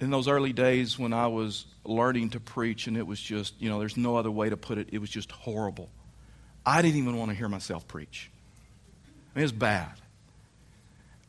in 0.00 0.08
those 0.08 0.28
early 0.28 0.54
days 0.54 0.98
when 0.98 1.12
I 1.12 1.26
was 1.26 1.66
learning 1.84 2.30
to 2.30 2.40
preach, 2.40 2.86
and 2.86 2.96
it 2.96 3.06
was 3.06 3.20
just, 3.20 3.52
you 3.60 3.68
know, 3.68 3.78
there's 3.78 3.98
no 3.98 4.16
other 4.16 4.30
way 4.30 4.48
to 4.48 4.56
put 4.56 4.78
it, 4.78 4.88
it 4.92 4.98
was 4.98 5.10
just 5.10 5.30
horrible. 5.30 5.90
I 6.64 6.80
didn't 6.80 6.96
even 6.96 7.18
want 7.18 7.30
to 7.32 7.36
hear 7.36 7.50
myself 7.50 7.86
preach. 7.86 8.30
it 9.34 9.42
was 9.42 9.52
bad. 9.52 9.92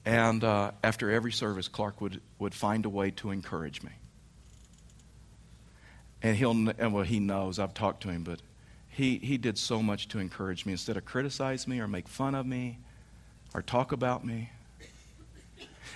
And 0.06 0.42
uh, 0.42 0.72
after 0.86 1.12
every 1.12 1.34
service, 1.34 1.68
Clark 1.68 2.00
would, 2.00 2.22
would 2.40 2.54
find 2.54 2.86
a 2.86 2.90
way 2.90 3.12
to 3.12 3.32
encourage 3.32 3.84
me 3.84 3.92
and 6.22 6.36
he'll 6.36 6.52
and 6.52 6.94
well 6.94 7.04
he 7.04 7.20
knows 7.20 7.60
I've 7.60 7.74
talked 7.74 8.02
to 8.04 8.10
him, 8.10 8.24
but 8.24 8.40
he 8.90 9.18
he 9.18 9.38
did 9.38 9.58
so 9.58 9.82
much 9.82 10.08
to 10.10 10.20
encourage 10.20 10.66
me 10.66 10.74
instead 10.74 10.98
of 10.98 11.06
criticize 11.06 11.68
me 11.68 11.80
or 11.80 11.88
make 11.88 12.08
fun 12.08 12.36
of 12.36 12.46
me 12.46 12.80
or 13.54 13.62
talk 13.62 13.92
about 13.92 14.26
me. 14.26 14.50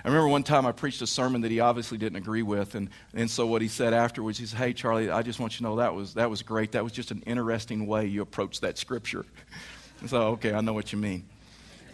I 0.04 0.08
remember 0.08 0.30
one 0.30 0.44
time 0.44 0.66
I 0.66 0.72
preached 0.72 1.02
a 1.02 1.08
sermon 1.08 1.42
that 1.42 1.52
he 1.52 1.60
obviously 1.60 1.98
didn't 1.98 2.16
agree 2.16 2.42
with, 2.42 2.74
and, 2.74 2.90
and 3.14 3.30
so 3.30 3.46
what 3.46 3.62
he 3.62 3.68
said 3.68 3.94
afterwards, 3.94 4.40
he 4.40 4.48
said, 4.48 4.58
Hey, 4.58 4.74
Charlie, 4.74 5.12
I 5.12 5.22
just 5.22 5.40
want 5.40 5.54
you 5.54 5.58
to 5.58 5.64
know 5.64 5.76
that 5.76 5.94
was, 5.94 6.16
that 6.16 6.30
was 6.30 6.42
great. 6.42 6.72
That 6.72 6.84
was 6.84 6.92
just 6.92 7.12
an 7.12 7.22
interesting 7.28 7.86
way 7.86 8.08
you 8.08 8.22
approached 8.22 8.62
that 8.62 8.80
scripture. 8.80 9.26
so, 10.08 10.30
okay, 10.30 10.54
I 10.54 10.62
know 10.62 10.74
what 10.74 10.92
you 10.92 10.98
mean. 10.98 11.26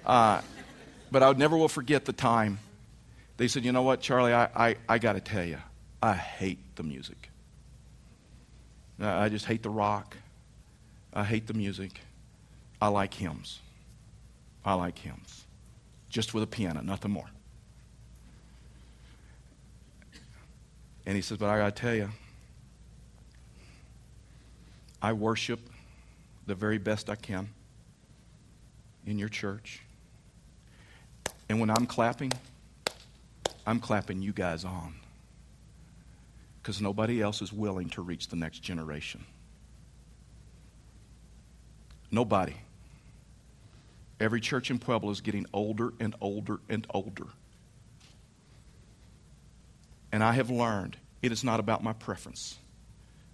Uh, 0.06 0.42
but 1.12 1.22
I 1.22 1.32
never 1.34 1.58
will 1.58 1.68
forget 1.68 2.06
the 2.06 2.14
time 2.14 2.60
they 3.38 3.48
said, 3.48 3.66
You 3.66 3.72
know 3.72 3.84
what, 3.84 4.00
Charlie, 4.02 4.34
I, 4.34 4.50
I, 4.56 4.76
I 4.88 4.98
got 5.00 5.14
to 5.14 5.22
tell 5.22 5.44
you, 5.44 5.58
I 6.02 6.14
hate 6.14 6.60
the 6.76 6.84
music. 6.84 7.30
I 9.00 9.30
just 9.30 9.46
hate 9.46 9.64
the 9.64 9.70
rock. 9.70 10.18
I 11.14 11.24
hate 11.24 11.48
the 11.48 11.54
music. 11.54 12.02
I 12.82 12.88
like 12.88 13.14
hymns. 13.14 13.60
I 14.66 14.74
like 14.74 14.98
hymns. 14.98 15.46
Just 16.10 16.34
with 16.34 16.44
a 16.44 16.48
piano, 16.48 16.82
nothing 16.82 17.12
more. 17.12 17.30
And 21.06 21.16
he 21.16 21.22
says, 21.22 21.38
But 21.38 21.50
I 21.50 21.58
got 21.58 21.76
to 21.76 21.82
tell 21.82 21.96
you, 21.96 22.10
I 25.02 25.14
worship 25.14 25.60
the 26.48 26.56
very 26.56 26.78
best 26.78 27.10
I 27.10 27.16
can 27.16 27.50
in 29.06 29.20
your 29.20 29.30
church. 29.30 29.82
And 31.50 31.60
when 31.60 31.70
I'm 31.70 31.86
clapping, 31.86 32.34
I'm 33.66 33.80
clapping 33.80 34.22
you 34.22 34.34
guys 34.34 34.66
on. 34.66 34.96
Because 36.68 36.82
nobody 36.82 37.22
else 37.22 37.42
is 37.42 37.54
willing 37.54 37.88
to 37.88 38.02
reach 38.02 38.28
the 38.28 38.36
next 38.36 38.60
generation. 38.60 39.24
Nobody. 42.12 42.58
Every 44.20 44.42
church 44.42 44.70
in 44.70 44.78
Pueblo 44.78 45.10
is 45.12 45.22
getting 45.22 45.46
older 45.54 45.94
and 46.02 46.14
older 46.20 46.60
and 46.68 46.86
older. 46.90 47.28
And 50.12 50.22
I 50.22 50.34
have 50.34 50.50
learned 50.50 50.98
it 51.22 51.32
is 51.32 51.42
not 51.42 51.62
about 51.62 51.86
my 51.86 51.94
preference. 51.94 52.58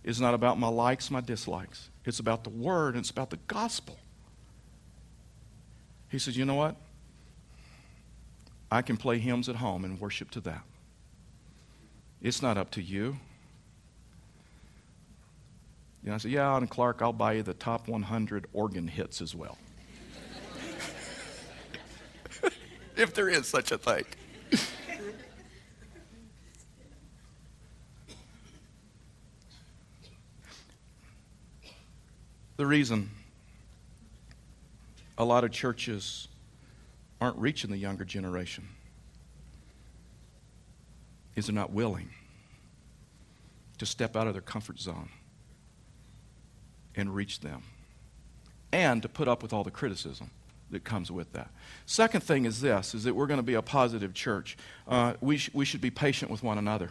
It's 0.04 0.20
not 0.20 0.36
about 0.36 0.60
my 0.60 0.68
likes, 0.68 1.10
my 1.10 1.22
dislikes. 1.22 1.90
It's 2.06 2.20
about 2.20 2.44
the 2.44 2.52
Word 2.52 2.94
and 2.94 2.98
it's 2.98 3.10
about 3.10 3.32
the 3.32 3.40
gospel. 3.48 3.98
He 6.10 6.20
says, 6.20 6.38
You 6.38 6.46
know 6.46 6.54
what? 6.54 6.76
I 8.72 8.84
can 8.84 8.96
play 8.96 9.18
hymns 9.18 9.50
at 9.50 9.56
home 9.56 9.86
and 9.86 10.00
worship 10.00 10.30
to 10.32 10.42
that. 10.42 10.62
It's 12.24 12.42
not 12.42 12.58
up 12.58 12.72
to 12.72 12.82
you. 12.82 13.18
You 16.02 16.10
know, 16.10 16.16
I 16.16 16.18
said, 16.18 16.32
Yeah, 16.32 16.56
and 16.56 16.70
Clark, 16.70 17.02
I'll 17.02 17.12
buy 17.12 17.34
you 17.34 17.44
the 17.44 17.54
top 17.54 17.90
100 17.90 18.48
organ 18.54 18.88
hits 18.88 19.22
as 19.22 19.36
well. 19.36 19.58
if 22.96 23.14
there 23.14 23.28
is 23.28 23.46
such 23.46 23.74
a 23.74 23.78
thing. 23.78 24.06
the 32.56 32.66
reason 32.66 33.12
a 35.18 35.26
lot 35.26 35.44
of 35.44 35.52
churches 35.52 36.30
aren't 37.20 37.36
reaching 37.38 37.70
the 37.70 37.78
younger 37.78 38.06
generation 38.06 38.66
is 41.36 41.48
they're 41.48 41.56
not 41.56 41.72
willing 41.72 42.10
to 43.78 43.86
step 43.86 44.16
out 44.16 44.28
of 44.28 44.34
their 44.34 44.42
comfort 44.42 44.80
zone 44.80 45.10
and 46.96 47.14
reach 47.14 47.40
them 47.40 47.64
and 48.72 49.02
to 49.02 49.10
put 49.10 49.28
up 49.28 49.42
with 49.42 49.54
all 49.54 49.64
the 49.64 49.72
criticism 49.72 50.30
that 50.72 50.84
comes 50.84 51.12
with 51.12 51.32
that. 51.34 51.50
Second 51.86 52.22
thing 52.22 52.46
is 52.46 52.62
this 52.62 52.96
is 52.96 53.04
that 53.04 53.16
we're 53.16 53.28
going 53.28 53.40
to 53.40 53.44
be 53.44 53.54
a 53.54 53.62
positive 53.62 54.14
church. 54.14 54.58
Uh, 54.88 55.14
we, 55.22 55.38
sh- 55.38 55.50
we 55.54 55.66
should 55.66 55.82
be 55.82 55.92
patient 55.92 56.32
with 56.32 56.44
one 56.44 56.58
another 56.58 56.90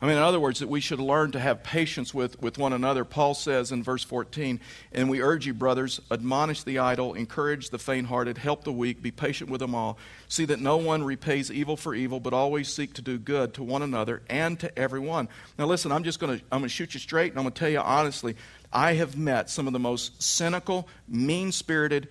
I 0.00 0.06
mean, 0.06 0.16
in 0.16 0.22
other 0.22 0.38
words, 0.38 0.60
that 0.60 0.68
we 0.68 0.80
should 0.80 1.00
learn 1.00 1.32
to 1.32 1.40
have 1.40 1.64
patience 1.64 2.14
with, 2.14 2.40
with 2.40 2.56
one 2.56 2.72
another. 2.72 3.04
Paul 3.04 3.34
says 3.34 3.72
in 3.72 3.82
verse 3.82 4.04
14, 4.04 4.60
And 4.92 5.10
we 5.10 5.20
urge 5.20 5.44
you, 5.44 5.52
brothers, 5.52 6.00
admonish 6.08 6.62
the 6.62 6.78
idle, 6.78 7.14
encourage 7.14 7.70
the 7.70 7.80
faint 7.80 8.06
hearted, 8.06 8.38
help 8.38 8.62
the 8.62 8.72
weak, 8.72 9.02
be 9.02 9.10
patient 9.10 9.50
with 9.50 9.58
them 9.58 9.74
all. 9.74 9.98
See 10.28 10.44
that 10.44 10.60
no 10.60 10.76
one 10.76 11.02
repays 11.02 11.50
evil 11.50 11.76
for 11.76 11.96
evil, 11.96 12.20
but 12.20 12.32
always 12.32 12.72
seek 12.72 12.94
to 12.94 13.02
do 13.02 13.18
good 13.18 13.54
to 13.54 13.64
one 13.64 13.82
another 13.82 14.22
and 14.30 14.60
to 14.60 14.78
everyone. 14.78 15.28
Now, 15.58 15.66
listen, 15.66 15.90
I'm 15.90 16.04
just 16.04 16.20
going 16.20 16.38
to 16.38 16.44
I'm 16.52 16.60
going 16.60 16.68
to 16.68 16.74
shoot 16.74 16.94
you 16.94 17.00
straight, 17.00 17.32
and 17.32 17.38
I'm 17.38 17.44
going 17.44 17.54
to 17.54 17.58
tell 17.58 17.68
you 17.68 17.80
honestly, 17.80 18.36
I 18.72 18.92
have 18.94 19.16
met 19.16 19.50
some 19.50 19.66
of 19.66 19.72
the 19.72 19.80
most 19.80 20.22
cynical, 20.22 20.86
mean 21.08 21.50
spirited 21.50 22.08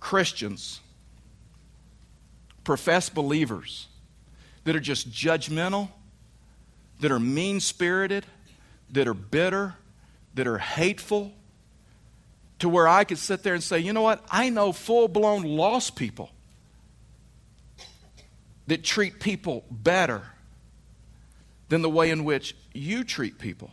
Christians, 0.00 0.80
professed 2.64 3.14
believers 3.14 3.86
that 4.68 4.76
are 4.76 4.80
just 4.80 5.10
judgmental, 5.10 5.88
that 7.00 7.10
are 7.10 7.18
mean 7.18 7.58
spirited, 7.58 8.26
that 8.90 9.08
are 9.08 9.14
bitter, 9.14 9.74
that 10.34 10.46
are 10.46 10.58
hateful, 10.58 11.32
to 12.58 12.68
where 12.68 12.86
I 12.86 13.04
could 13.04 13.16
sit 13.16 13.42
there 13.42 13.54
and 13.54 13.62
say, 13.62 13.78
you 13.78 13.94
know 13.94 14.02
what? 14.02 14.22
I 14.30 14.50
know 14.50 14.72
full 14.72 15.08
blown 15.08 15.42
lost 15.42 15.96
people 15.96 16.28
that 18.66 18.84
treat 18.84 19.20
people 19.20 19.64
better 19.70 20.20
than 21.70 21.80
the 21.80 21.88
way 21.88 22.10
in 22.10 22.24
which 22.24 22.54
you 22.74 23.04
treat 23.04 23.38
people. 23.38 23.70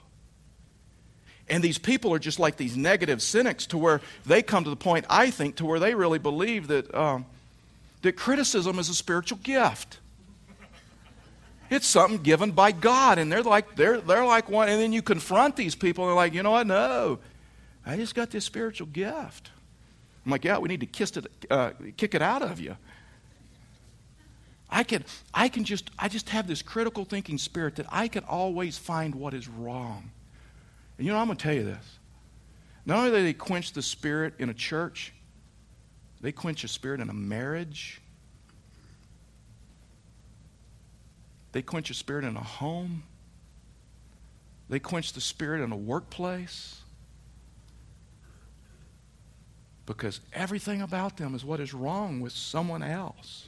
And 1.49 1.61
these 1.61 1.77
people 1.77 2.13
are 2.13 2.19
just 2.19 2.39
like 2.39 2.55
these 2.55 2.77
negative 2.77 3.21
cynics 3.21 3.65
to 3.65 3.77
where 3.77 3.99
they 4.25 4.41
come 4.41 4.63
to 4.63 4.69
the 4.69 4.77
point, 4.77 5.05
I 5.09 5.29
think, 5.29 5.57
to 5.57 5.65
where 5.65 5.77
they 5.77 5.93
really 5.93 6.19
believe 6.19 6.67
that, 6.67 6.95
um, 6.95 7.25
that 8.01 8.15
criticism 8.15 8.79
is 8.79 8.87
a 8.87 8.95
spiritual 8.95 9.39
gift. 9.43 9.99
It's 11.69 11.87
something 11.87 12.21
given 12.21 12.51
by 12.51 12.71
God. 12.71 13.17
And 13.17 13.31
they're 13.31 13.43
like, 13.43 13.75
they're, 13.75 13.99
they're 13.99 14.25
like 14.25 14.49
one. 14.49 14.69
And 14.69 14.79
then 14.79 14.93
you 14.93 15.01
confront 15.01 15.55
these 15.55 15.75
people, 15.75 16.03
and 16.03 16.09
they're 16.09 16.15
like, 16.15 16.33
you 16.33 16.43
know 16.43 16.51
what? 16.51 16.67
No, 16.67 17.19
I 17.85 17.95
just 17.97 18.15
got 18.15 18.31
this 18.31 18.45
spiritual 18.45 18.87
gift. 18.87 19.51
I'm 20.25 20.31
like, 20.31 20.43
yeah, 20.43 20.57
we 20.57 20.69
need 20.69 20.79
to 20.79 20.85
kiss 20.85 21.15
it, 21.17 21.27
uh, 21.49 21.71
kick 21.97 22.15
it 22.15 22.21
out 22.21 22.41
of 22.41 22.59
you. 22.59 22.75
I 24.69 24.83
can, 24.83 25.05
I 25.33 25.47
can 25.49 25.63
just, 25.63 25.91
I 25.97 26.07
just 26.07 26.29
have 26.29 26.47
this 26.47 26.61
critical 26.61 27.05
thinking 27.05 27.37
spirit 27.37 27.75
that 27.75 27.85
I 27.89 28.07
can 28.07 28.23
always 28.23 28.77
find 28.77 29.13
what 29.13 29.33
is 29.33 29.47
wrong. 29.47 30.11
And 30.97 31.05
you 31.05 31.13
know, 31.13 31.19
I'm 31.19 31.27
going 31.27 31.37
to 31.37 31.43
tell 31.43 31.53
you 31.53 31.63
this. 31.63 31.99
Not 32.85 32.97
only 32.99 33.11
do 33.11 33.23
they 33.23 33.33
quench 33.33 33.73
the 33.73 33.81
spirit 33.81 34.33
in 34.39 34.49
a 34.49 34.53
church, 34.53 35.13
they 36.21 36.31
quench 36.31 36.63
a 36.63 36.67
spirit 36.67 37.01
in 37.01 37.09
a 37.09 37.13
marriage 37.13 38.01
They 41.55 41.61
quench 41.61 41.89
a 41.89 41.93
spirit 41.93 42.25
in 42.25 42.35
a 42.35 42.43
home. 42.43 43.03
They 44.67 44.77
quench 44.77 45.13
the 45.13 45.21
spirit 45.21 45.63
in 45.63 45.71
a 45.71 45.77
workplace. 45.77 46.81
Because 49.85 50.19
everything 50.33 50.81
about 50.81 51.15
them 51.15 51.33
is 51.33 51.45
what 51.45 51.61
is 51.61 51.73
wrong 51.73 52.19
with 52.19 52.33
someone 52.33 52.83
else. 52.83 53.45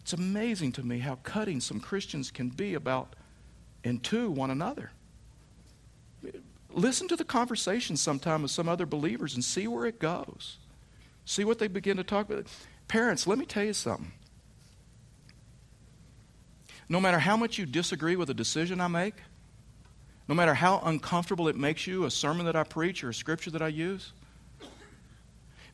It's 0.00 0.14
amazing 0.14 0.72
to 0.72 0.82
me 0.82 1.00
how 1.00 1.16
cutting 1.16 1.60
some 1.60 1.80
Christians 1.80 2.30
can 2.30 2.48
be 2.48 2.72
about 2.72 3.14
and 3.84 4.02
to 4.04 4.30
one 4.30 4.50
another. 4.50 4.92
Listen 6.70 7.08
to 7.08 7.16
the 7.16 7.24
conversation 7.24 7.94
sometime 7.94 8.40
with 8.40 8.52
some 8.52 8.70
other 8.70 8.86
believers 8.86 9.34
and 9.34 9.44
see 9.44 9.68
where 9.68 9.84
it 9.84 9.98
goes. 9.98 10.56
See 11.26 11.44
what 11.44 11.58
they 11.58 11.68
begin 11.68 11.98
to 11.98 12.04
talk 12.04 12.30
about. 12.30 12.46
Parents, 12.88 13.26
let 13.26 13.36
me 13.36 13.44
tell 13.44 13.64
you 13.64 13.74
something. 13.74 14.12
No 16.88 17.00
matter 17.00 17.18
how 17.18 17.36
much 17.36 17.58
you 17.58 17.66
disagree 17.66 18.16
with 18.16 18.30
a 18.30 18.34
decision 18.34 18.80
I 18.80 18.88
make, 18.88 19.14
no 20.26 20.34
matter 20.34 20.54
how 20.54 20.80
uncomfortable 20.84 21.48
it 21.48 21.56
makes 21.56 21.86
you, 21.86 22.04
a 22.04 22.10
sermon 22.10 22.46
that 22.46 22.56
I 22.56 22.64
preach 22.64 23.02
or 23.04 23.10
a 23.10 23.14
scripture 23.14 23.50
that 23.50 23.62
I 23.62 23.68
use, 23.68 24.12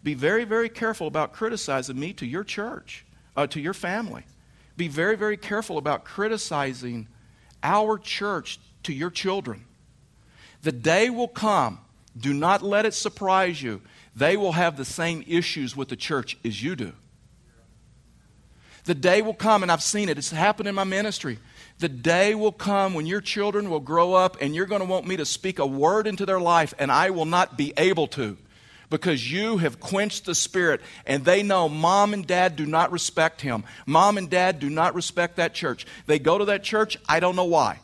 be 0.02 0.14
very, 0.14 0.44
very 0.44 0.68
careful 0.68 1.06
about 1.06 1.32
criticizing 1.32 1.98
me 1.98 2.12
to 2.14 2.26
your 2.26 2.44
church, 2.44 3.04
uh, 3.36 3.46
to 3.48 3.60
your 3.60 3.74
family. 3.74 4.24
Be 4.76 4.88
very, 4.88 5.16
very 5.16 5.36
careful 5.36 5.78
about 5.78 6.04
criticizing 6.04 7.08
our 7.62 7.96
church 7.96 8.60
to 8.82 8.92
your 8.92 9.10
children. 9.10 9.64
The 10.62 10.72
day 10.72 11.10
will 11.10 11.28
come, 11.28 11.80
do 12.16 12.34
not 12.34 12.62
let 12.62 12.86
it 12.86 12.94
surprise 12.94 13.62
you, 13.62 13.80
they 14.14 14.36
will 14.36 14.52
have 14.52 14.76
the 14.76 14.84
same 14.84 15.24
issues 15.26 15.76
with 15.76 15.88
the 15.88 15.96
church 15.96 16.36
as 16.44 16.62
you 16.62 16.76
do. 16.76 16.92
The 18.84 18.94
day 18.94 19.22
will 19.22 19.34
come, 19.34 19.62
and 19.62 19.72
I've 19.72 19.82
seen 19.82 20.08
it, 20.08 20.18
it's 20.18 20.30
happened 20.30 20.68
in 20.68 20.74
my 20.74 20.84
ministry. 20.84 21.38
The 21.78 21.88
day 21.88 22.34
will 22.34 22.52
come 22.52 22.94
when 22.94 23.06
your 23.06 23.20
children 23.20 23.70
will 23.70 23.80
grow 23.80 24.12
up 24.12 24.36
and 24.40 24.54
you're 24.54 24.66
going 24.66 24.82
to 24.82 24.86
want 24.86 25.06
me 25.06 25.16
to 25.16 25.24
speak 25.24 25.58
a 25.58 25.66
word 25.66 26.06
into 26.06 26.26
their 26.26 26.40
life, 26.40 26.74
and 26.78 26.92
I 26.92 27.10
will 27.10 27.24
not 27.24 27.56
be 27.56 27.72
able 27.76 28.06
to 28.08 28.36
because 28.90 29.32
you 29.32 29.56
have 29.56 29.80
quenched 29.80 30.24
the 30.24 30.34
spirit 30.36 30.80
and 31.04 31.24
they 31.24 31.42
know 31.42 31.68
mom 31.68 32.14
and 32.14 32.24
dad 32.24 32.54
do 32.54 32.64
not 32.64 32.92
respect 32.92 33.40
him. 33.40 33.64
Mom 33.86 34.18
and 34.18 34.30
dad 34.30 34.60
do 34.60 34.70
not 34.70 34.94
respect 34.94 35.36
that 35.36 35.52
church. 35.52 35.84
They 36.06 36.20
go 36.20 36.38
to 36.38 36.44
that 36.44 36.62
church, 36.62 36.96
I 37.08 37.18
don't 37.18 37.34
know 37.34 37.44
why. 37.44 37.80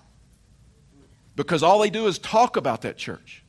Because 1.34 1.64
all 1.64 1.80
they 1.80 1.90
do 1.90 2.06
is 2.06 2.18
talk 2.18 2.56
about 2.56 2.82
that 2.82 2.96
church. 2.96 3.42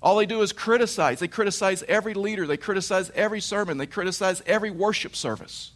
All 0.00 0.16
they 0.16 0.24
do 0.24 0.40
is 0.40 0.52
criticize. 0.52 1.18
They 1.18 1.28
criticize 1.28 1.82
every 1.88 2.14
leader, 2.14 2.46
they 2.46 2.56
criticize 2.56 3.10
every 3.14 3.40
sermon, 3.40 3.76
they 3.76 3.86
criticize 3.86 4.42
every 4.46 4.70
worship 4.70 5.14
service. 5.14 5.72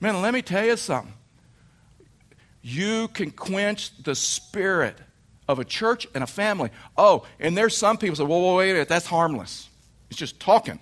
Man, 0.00 0.20
let 0.22 0.34
me 0.34 0.42
tell 0.42 0.64
you 0.64 0.76
something. 0.76 1.14
You 2.62 3.08
can 3.08 3.30
quench 3.30 3.96
the 4.02 4.14
spirit 4.14 4.98
of 5.48 5.58
a 5.58 5.64
church 5.64 6.06
and 6.14 6.24
a 6.24 6.26
family. 6.26 6.70
Oh, 6.96 7.24
and 7.38 7.56
there's 7.56 7.76
some 7.76 7.96
people 7.96 8.16
say, 8.16 8.24
whoa, 8.24 8.38
whoa, 8.38 8.56
wait 8.56 8.70
a 8.70 8.72
minute, 8.74 8.88
that's 8.88 9.06
harmless. 9.06 9.68
It's 10.10 10.18
just 10.18 10.40
talking. 10.40 10.78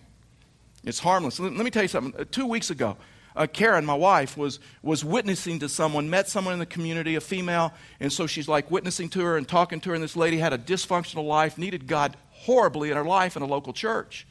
It's 0.82 0.98
harmless. 0.98 1.38
Let, 1.38 1.52
me 1.52 1.70
tell 1.70 1.82
you 1.82 1.88
something. 1.88 2.18
Uh, 2.18 2.24
two 2.30 2.46
weeks 2.46 2.70
ago, 2.70 2.96
uh, 3.36 3.46
Karen, 3.46 3.84
my 3.84 3.94
wife, 3.94 4.36
was, 4.36 4.60
was 4.82 5.04
witnessing 5.04 5.58
to 5.60 5.68
someone, 5.68 6.08
met 6.08 6.28
someone 6.28 6.52
in 6.52 6.60
the 6.60 6.66
community, 6.66 7.14
a 7.16 7.20
female, 7.20 7.72
and 8.00 8.12
so 8.12 8.26
she's 8.26 8.48
like 8.48 8.70
witnessing 8.70 9.08
to 9.10 9.20
her 9.20 9.36
and 9.36 9.48
talking 9.48 9.80
to 9.80 9.90
her, 9.90 9.94
and 9.94 10.04
this 10.04 10.16
lady 10.16 10.38
had 10.38 10.52
a 10.52 10.58
dysfunctional 10.58 11.26
life, 11.26 11.58
needed 11.58 11.86
God 11.86 12.16
horribly 12.30 12.90
in 12.90 12.96
her 12.96 13.04
life 13.04 13.36
in 13.36 13.42
a 13.42 13.46
local 13.46 13.72
church. 13.72 14.26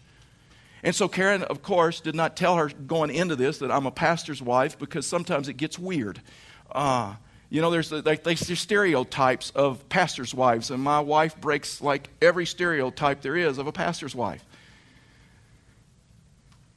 And 0.84 0.94
so 0.94 1.08
Karen, 1.08 1.44
of 1.44 1.64
course, 1.64 2.02
did 2.02 2.14
not 2.14 2.36
tell 2.36 2.58
her 2.58 2.68
going 2.70 3.10
into 3.10 3.38
this 3.38 3.60
that 3.60 3.72
I'm 3.72 3.86
a 3.86 3.92
pastor's 3.92 4.42
wife 4.42 4.78
because 4.78 5.08
sometimes 5.08 5.48
it 5.48 5.54
gets 5.54 5.80
weird. 5.80 6.22
Uh, 6.70 7.16
you 7.50 7.62
know, 7.62 7.72
there's, 7.72 7.92
like, 7.92 8.24
there's 8.24 8.60
stereotypes 8.60 9.52
of 9.52 9.88
pastors' 9.88 10.34
wives, 10.34 10.72
and 10.72 10.84
my 10.84 11.00
wife 11.00 11.40
breaks 11.40 11.82
like 11.82 12.10
every 12.22 12.46
stereotype 12.46 13.22
there 13.22 13.38
is 13.38 13.60
of 13.60 13.68
a 13.68 13.72
pastor's 13.72 14.14
wife. 14.14 14.44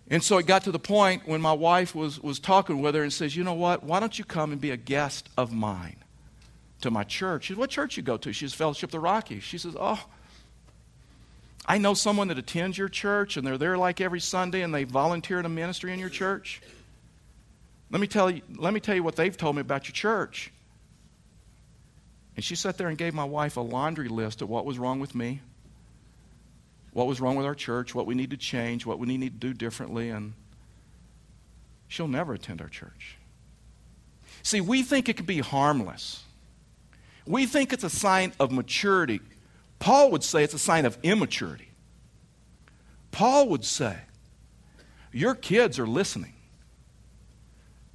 And 0.08 0.22
so 0.22 0.38
it 0.38 0.46
got 0.46 0.64
to 0.64 0.70
the 0.70 0.78
point 0.78 1.26
when 1.26 1.40
my 1.40 1.52
wife 1.52 1.94
was, 1.94 2.20
was 2.20 2.38
talking 2.38 2.80
with 2.80 2.94
her 2.94 3.02
and 3.02 3.12
says, 3.12 3.34
You 3.34 3.42
know 3.42 3.54
what? 3.54 3.82
Why 3.82 3.98
don't 3.98 4.16
you 4.16 4.24
come 4.24 4.52
and 4.52 4.60
be 4.60 4.70
a 4.70 4.76
guest 4.76 5.28
of 5.36 5.52
mine 5.52 5.96
to 6.82 6.90
my 6.92 7.02
church? 7.02 7.44
She 7.44 7.54
said, 7.54 7.58
What 7.58 7.70
church 7.70 7.96
you 7.96 8.04
go 8.04 8.16
to? 8.18 8.32
She 8.32 8.46
says, 8.46 8.54
Fellowship 8.54 8.88
of 8.88 8.92
the 8.92 9.00
Rockies. 9.00 9.42
She 9.42 9.58
says, 9.58 9.74
Oh, 9.78 10.04
I 11.66 11.78
know 11.78 11.94
someone 11.94 12.28
that 12.28 12.38
attends 12.38 12.78
your 12.78 12.88
church 12.88 13.36
and 13.36 13.44
they're 13.44 13.58
there 13.58 13.76
like 13.76 14.00
every 14.00 14.20
Sunday 14.20 14.62
and 14.62 14.72
they 14.72 14.84
volunteer 14.84 15.40
in 15.40 15.46
a 15.46 15.48
ministry 15.48 15.92
in 15.92 15.98
your 15.98 16.08
church. 16.08 16.62
Let 17.90 18.00
me 18.00 18.06
tell 18.06 18.30
you, 18.30 18.42
let 18.56 18.72
me 18.72 18.80
tell 18.80 18.94
you 18.94 19.02
what 19.02 19.16
they've 19.16 19.36
told 19.36 19.56
me 19.56 19.60
about 19.60 19.88
your 19.88 19.94
church. 19.94 20.52
And 22.36 22.44
she 22.44 22.54
sat 22.54 22.78
there 22.78 22.88
and 22.88 22.96
gave 22.96 23.14
my 23.14 23.24
wife 23.24 23.56
a 23.56 23.60
laundry 23.60 24.08
list 24.08 24.42
of 24.42 24.48
what 24.48 24.64
was 24.64 24.78
wrong 24.78 25.00
with 25.00 25.14
me, 25.14 25.40
what 26.92 27.06
was 27.06 27.20
wrong 27.20 27.34
with 27.34 27.46
our 27.46 27.54
church, 27.54 27.94
what 27.94 28.06
we 28.06 28.14
need 28.14 28.30
to 28.30 28.36
change, 28.36 28.86
what 28.86 28.98
we 28.98 29.06
need 29.06 29.40
to 29.40 29.48
do 29.48 29.54
differently, 29.54 30.10
and 30.10 30.34
she'll 31.88 32.08
never 32.08 32.34
attend 32.34 32.60
our 32.60 32.68
church. 32.68 33.16
See, 34.42 34.60
we 34.60 34.82
think 34.82 35.08
it 35.08 35.16
can 35.16 35.26
be 35.26 35.40
harmless. 35.40 36.22
We 37.26 37.46
think 37.46 37.72
it's 37.72 37.84
a 37.84 37.90
sign 37.90 38.32
of 38.38 38.52
maturity. 38.52 39.20
Paul 39.78 40.10
would 40.10 40.24
say 40.24 40.42
it's 40.42 40.54
a 40.54 40.58
sign 40.58 40.84
of 40.84 40.98
immaturity. 41.02 41.70
Paul 43.10 43.48
would 43.48 43.64
say, 43.64 43.96
Your 45.12 45.34
kids 45.34 45.78
are 45.78 45.86
listening. 45.86 46.34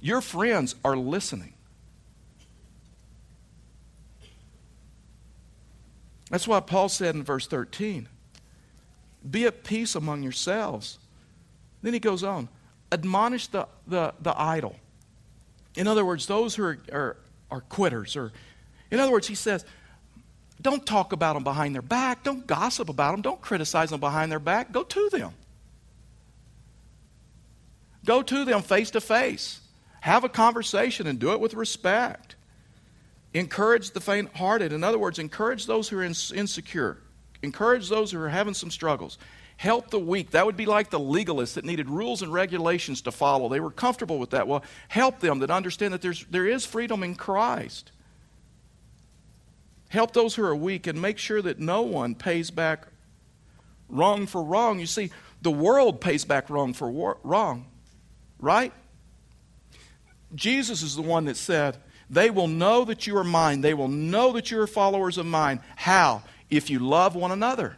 Your 0.00 0.20
friends 0.20 0.74
are 0.84 0.96
listening. 0.96 1.54
That's 6.30 6.48
why 6.48 6.60
Paul 6.60 6.88
said 6.88 7.14
in 7.14 7.22
verse 7.22 7.46
13, 7.46 8.08
Be 9.30 9.44
at 9.44 9.64
peace 9.64 9.94
among 9.94 10.22
yourselves. 10.22 10.98
Then 11.82 11.92
he 11.92 12.00
goes 12.00 12.24
on, 12.24 12.48
admonish 12.90 13.48
the, 13.48 13.68
the, 13.86 14.14
the 14.20 14.40
idle. 14.40 14.76
In 15.76 15.86
other 15.86 16.04
words, 16.04 16.26
those 16.26 16.54
who 16.54 16.64
are, 16.64 16.78
are, 16.92 17.16
are 17.50 17.60
quitters. 17.60 18.16
Or, 18.16 18.32
in 18.90 18.98
other 18.98 19.12
words, 19.12 19.26
he 19.26 19.34
says, 19.34 19.64
don't 20.62 20.86
talk 20.86 21.12
about 21.12 21.34
them 21.34 21.44
behind 21.44 21.74
their 21.74 21.82
back. 21.82 22.22
Don't 22.22 22.46
gossip 22.46 22.88
about 22.88 23.12
them. 23.12 23.22
Don't 23.22 23.40
criticize 23.40 23.90
them 23.90 24.00
behind 24.00 24.30
their 24.30 24.38
back. 24.38 24.72
Go 24.72 24.84
to 24.84 25.08
them. 25.10 25.32
Go 28.04 28.22
to 28.22 28.44
them 28.44 28.62
face 28.62 28.90
to 28.92 29.00
face. 29.00 29.60
Have 30.00 30.24
a 30.24 30.28
conversation 30.28 31.06
and 31.06 31.18
do 31.18 31.32
it 31.32 31.40
with 31.40 31.54
respect. 31.54 32.36
Encourage 33.34 33.90
the 33.92 34.00
faint 34.00 34.34
hearted. 34.36 34.72
In 34.72 34.84
other 34.84 34.98
words, 34.98 35.18
encourage 35.18 35.66
those 35.66 35.88
who 35.88 35.98
are 35.98 36.04
insecure. 36.04 36.98
Encourage 37.42 37.88
those 37.88 38.10
who 38.10 38.20
are 38.20 38.28
having 38.28 38.54
some 38.54 38.70
struggles. 38.70 39.18
Help 39.56 39.90
the 39.90 39.98
weak. 39.98 40.30
That 40.32 40.44
would 40.44 40.56
be 40.56 40.66
like 40.66 40.90
the 40.90 40.98
legalists 40.98 41.54
that 41.54 41.64
needed 41.64 41.88
rules 41.88 42.22
and 42.22 42.32
regulations 42.32 43.00
to 43.02 43.12
follow. 43.12 43.48
They 43.48 43.60
were 43.60 43.70
comfortable 43.70 44.18
with 44.18 44.30
that. 44.30 44.48
Well, 44.48 44.64
help 44.88 45.20
them 45.20 45.38
that 45.38 45.50
understand 45.50 45.94
that 45.94 46.02
there's, 46.02 46.24
there 46.26 46.46
is 46.46 46.66
freedom 46.66 47.02
in 47.02 47.14
Christ. 47.14 47.92
Help 49.92 50.14
those 50.14 50.34
who 50.34 50.42
are 50.42 50.56
weak 50.56 50.86
and 50.86 51.02
make 51.02 51.18
sure 51.18 51.42
that 51.42 51.58
no 51.58 51.82
one 51.82 52.14
pays 52.14 52.50
back 52.50 52.86
wrong 53.90 54.26
for 54.26 54.42
wrong. 54.42 54.80
You 54.80 54.86
see, 54.86 55.10
the 55.42 55.50
world 55.50 56.00
pays 56.00 56.24
back 56.24 56.48
wrong 56.48 56.72
for 56.72 56.90
war- 56.90 57.18
wrong, 57.22 57.66
right? 58.38 58.72
Jesus 60.34 60.80
is 60.80 60.96
the 60.96 61.02
one 61.02 61.26
that 61.26 61.36
said, 61.36 61.76
They 62.08 62.30
will 62.30 62.48
know 62.48 62.86
that 62.86 63.06
you 63.06 63.18
are 63.18 63.24
mine. 63.24 63.60
They 63.60 63.74
will 63.74 63.88
know 63.88 64.32
that 64.32 64.50
you 64.50 64.58
are 64.62 64.66
followers 64.66 65.18
of 65.18 65.26
mine. 65.26 65.60
How? 65.76 66.22
If 66.48 66.70
you 66.70 66.78
love 66.78 67.14
one 67.14 67.30
another. 67.30 67.76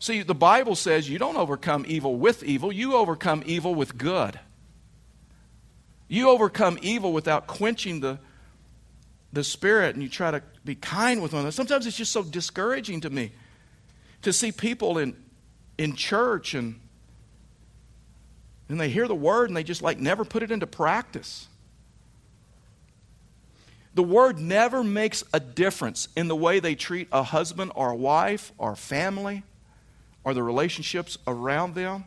See, 0.00 0.22
the 0.22 0.34
Bible 0.34 0.74
says 0.74 1.08
you 1.08 1.20
don't 1.20 1.36
overcome 1.36 1.84
evil 1.86 2.16
with 2.16 2.42
evil, 2.42 2.72
you 2.72 2.96
overcome 2.96 3.44
evil 3.46 3.76
with 3.76 3.96
good. 3.96 4.40
You 6.08 6.30
overcome 6.30 6.80
evil 6.82 7.12
without 7.12 7.46
quenching 7.46 8.00
the, 8.00 8.18
the 9.32 9.42
spirit 9.42 9.94
and 9.94 10.02
you 10.02 10.08
try 10.08 10.30
to 10.30 10.42
be 10.64 10.74
kind 10.74 11.22
with 11.22 11.32
one 11.32 11.40
another. 11.40 11.52
Sometimes 11.52 11.86
it's 11.86 11.96
just 11.96 12.12
so 12.12 12.22
discouraging 12.22 13.00
to 13.00 13.10
me 13.10 13.32
to 14.22 14.32
see 14.32 14.52
people 14.52 14.98
in, 14.98 15.16
in 15.78 15.94
church 15.94 16.54
and 16.54 16.78
and 18.68 18.80
they 18.80 18.88
hear 18.88 19.06
the 19.06 19.14
word 19.14 19.50
and 19.50 19.56
they 19.56 19.64
just 19.64 19.82
like 19.82 19.98
never 19.98 20.24
put 20.24 20.42
it 20.42 20.50
into 20.50 20.66
practice. 20.66 21.46
The 23.94 24.02
word 24.02 24.38
never 24.38 24.82
makes 24.82 25.22
a 25.34 25.40
difference 25.40 26.08
in 26.16 26.28
the 26.28 26.36
way 26.36 26.58
they 26.58 26.74
treat 26.74 27.08
a 27.12 27.22
husband 27.22 27.72
or 27.74 27.90
a 27.90 27.94
wife 27.94 28.50
or 28.56 28.74
family 28.74 29.42
or 30.24 30.32
the 30.32 30.42
relationships 30.42 31.18
around 31.26 31.74
them. 31.74 32.04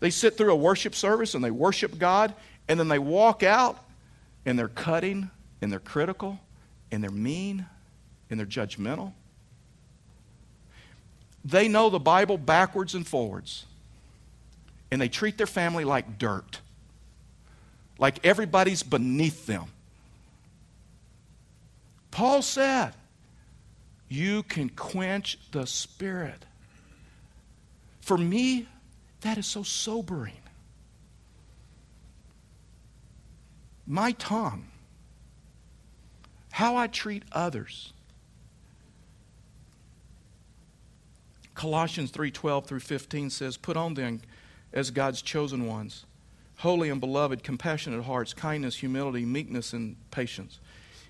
They 0.00 0.08
sit 0.08 0.38
through 0.38 0.52
a 0.52 0.56
worship 0.56 0.94
service 0.94 1.34
and 1.34 1.44
they 1.44 1.50
worship 1.50 1.98
God, 1.98 2.32
and 2.68 2.80
then 2.80 2.88
they 2.88 2.98
walk 2.98 3.42
out 3.42 3.78
and 4.46 4.58
they're 4.58 4.68
cutting 4.68 5.30
and 5.60 5.70
they're 5.70 5.78
critical 5.78 6.38
and 6.90 7.02
they're 7.02 7.10
mean 7.10 7.66
and 8.30 8.38
they're 8.38 8.46
judgmental. 8.46 9.12
They 11.44 11.68
know 11.68 11.90
the 11.90 12.00
Bible 12.00 12.38
backwards 12.38 12.94
and 12.94 13.06
forwards 13.06 13.66
and 14.90 15.00
they 15.00 15.08
treat 15.08 15.36
their 15.36 15.46
family 15.46 15.84
like 15.84 16.18
dirt, 16.18 16.60
like 17.98 18.24
everybody's 18.24 18.82
beneath 18.82 19.46
them. 19.46 19.64
Paul 22.10 22.42
said, 22.42 22.92
You 24.08 24.42
can 24.44 24.70
quench 24.70 25.38
the 25.50 25.66
spirit. 25.66 26.44
For 28.00 28.16
me, 28.16 28.66
that 29.22 29.38
is 29.38 29.46
so 29.46 29.62
sobering. 29.62 30.32
My 33.86 34.12
tongue, 34.12 34.66
how 36.56 36.74
I 36.74 36.86
treat 36.86 37.22
others. 37.32 37.92
Colossians 41.54 42.10
3:12 42.10 42.64
through 42.64 42.80
15 42.80 43.28
says, 43.28 43.58
"Put 43.58 43.76
on 43.76 43.92
then 43.92 44.22
as 44.72 44.90
God's 44.90 45.20
chosen 45.20 45.66
ones, 45.66 46.06
holy 46.60 46.88
and 46.88 46.98
beloved, 46.98 47.42
compassionate 47.42 48.06
hearts, 48.06 48.32
kindness, 48.32 48.76
humility, 48.76 49.26
meekness, 49.26 49.74
and 49.74 49.96
patience, 50.10 50.58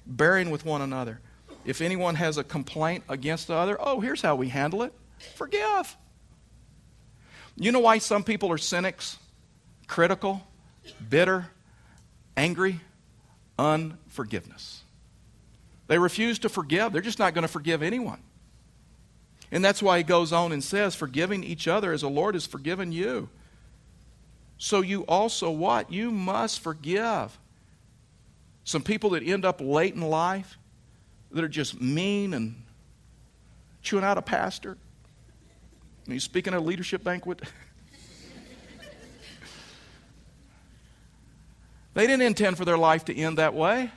bearing 0.05 0.51
with 0.51 0.65
one 0.65 0.83
another. 0.83 1.21
If 1.65 1.81
anyone 1.81 2.17
has 2.17 2.37
a 2.37 2.43
complaint 2.43 3.05
against 3.09 3.47
the 3.47 3.55
other, 3.55 3.77
oh, 3.81 4.01
here's 4.01 4.23
how 4.23 4.35
we 4.35 4.49
handle 4.49 4.83
it 4.83 4.93
forgive. 5.37 5.97
You 7.55 7.71
know 7.71 7.79
why 7.79 7.99
some 7.99 8.25
people 8.25 8.51
are 8.51 8.59
cynics, 8.59 9.19
critical, 9.87 10.45
bitter, 11.09 11.53
angry? 12.37 12.81
Unforgiveness. 13.57 14.83
They 15.87 15.99
refuse 15.99 16.39
to 16.41 16.49
forgive. 16.49 16.93
They're 16.93 17.03
just 17.03 17.19
not 17.19 17.35
going 17.35 17.43
to 17.43 17.49
forgive 17.49 17.83
anyone. 17.83 18.23
And 19.53 19.65
that's 19.65 19.83
why 19.83 19.99
he 19.99 20.05
goes 20.05 20.33
on 20.33 20.53
and 20.53 20.63
says, 20.63 20.95
forgiving 20.95 21.45
each 21.45 21.69
other 21.69 21.93
as 21.93 22.01
the 22.01 22.11
Lord 22.11 22.35
has 22.35 22.47
forgiven 22.47 22.91
you. 22.93 23.29
So 24.59 24.81
you 24.81 25.03
also 25.03 25.51
what? 25.51 25.93
You 25.93 26.11
must 26.11 26.61
forgive. 26.61 27.39
Some 28.65 28.83
people 28.83 29.11
that 29.11 29.23
end 29.23 29.45
up 29.45 29.61
late 29.61 29.95
in 29.95 30.01
life 30.01 30.59
that 31.31 31.45
are 31.45 31.49
just 31.49 31.81
mean 31.81 32.35
and 32.35 32.63
chewing 33.83 34.03
out 34.03 34.19
a 34.19 34.23
pastor. 34.23 34.77
And 36.05 36.13
he's 36.13 36.25
speaking 36.25 36.53
at 36.55 36.59
a 36.59 36.63
leadership 36.63 37.05
banquet. 37.05 37.43
they 41.95 42.07
didn't 42.07 42.23
intend 42.23 42.57
for 42.57 42.65
their 42.65 42.79
life 42.79 43.05
to 43.05 43.17
end 43.17 43.39
that 43.39 43.55
way. 43.55 43.93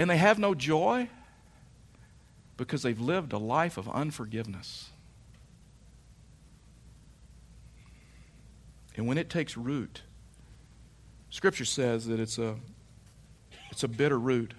And 0.00 0.08
they 0.08 0.16
have 0.16 0.38
no 0.38 0.54
joy 0.54 1.10
because 2.56 2.82
they've 2.82 2.98
lived 2.98 3.34
a 3.34 3.38
life 3.38 3.76
of 3.76 3.86
unforgiveness. 3.86 4.88
And 8.96 9.06
when 9.06 9.18
it 9.18 9.28
takes 9.28 9.58
root, 9.58 10.00
Scripture 11.28 11.66
says 11.66 12.06
that 12.06 12.18
it's 12.18 12.38
a, 12.38 12.56
it's 13.70 13.82
a 13.82 13.88
bitter 13.88 14.18
root 14.18 14.54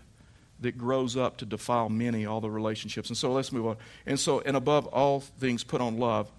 that 0.60 0.78
grows 0.78 1.18
up 1.18 1.38
to 1.38 1.46
defile 1.48 1.90
many, 1.90 2.28
all 2.28 2.40
the 2.40 2.52
relationships. 2.52 3.10
And 3.10 3.18
so 3.18 3.32
let's 3.32 3.52
move 3.52 3.66
on. 3.66 3.78
And 4.06 4.20
so, 4.20 4.42
and 4.42 4.56
above 4.56 4.86
all 4.86 5.22
things, 5.22 5.64
put 5.64 5.82
on 5.82 5.98
love, 5.98 6.32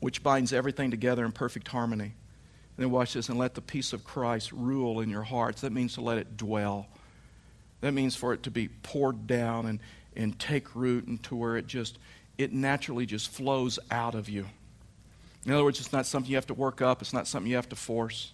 which 0.00 0.24
binds 0.24 0.52
everything 0.52 0.90
together 0.90 1.24
in 1.24 1.30
perfect 1.30 1.68
harmony. 1.68 2.02
And 2.76 2.84
then 2.84 2.90
watch 2.90 3.12
this, 3.12 3.28
and 3.28 3.38
let 3.38 3.54
the 3.54 3.62
peace 3.62 3.92
of 3.92 4.02
Christ 4.02 4.50
rule 4.50 4.98
in 4.98 5.08
your 5.08 5.22
hearts. 5.22 5.60
That 5.60 5.70
means 5.72 5.94
to 5.94 6.00
let 6.00 6.18
it 6.18 6.36
dwell. 6.36 6.88
That 7.80 7.92
means 7.92 8.16
for 8.16 8.32
it 8.32 8.42
to 8.44 8.50
be 8.50 8.68
poured 8.68 9.26
down 9.26 9.66
and, 9.66 9.80
and 10.16 10.38
take 10.38 10.74
root 10.74 11.06
and 11.06 11.22
to 11.24 11.36
where 11.36 11.56
it 11.56 11.66
just, 11.66 11.98
it 12.36 12.52
naturally 12.52 13.06
just 13.06 13.30
flows 13.30 13.78
out 13.90 14.14
of 14.14 14.28
you. 14.28 14.46
In 15.46 15.52
other 15.52 15.64
words, 15.64 15.80
it's 15.80 15.92
not 15.92 16.06
something 16.06 16.30
you 16.30 16.36
have 16.36 16.46
to 16.48 16.54
work 16.54 16.82
up, 16.82 17.00
it's 17.00 17.12
not 17.12 17.26
something 17.26 17.48
you 17.48 17.56
have 17.56 17.68
to 17.68 17.76
force. 17.76 18.32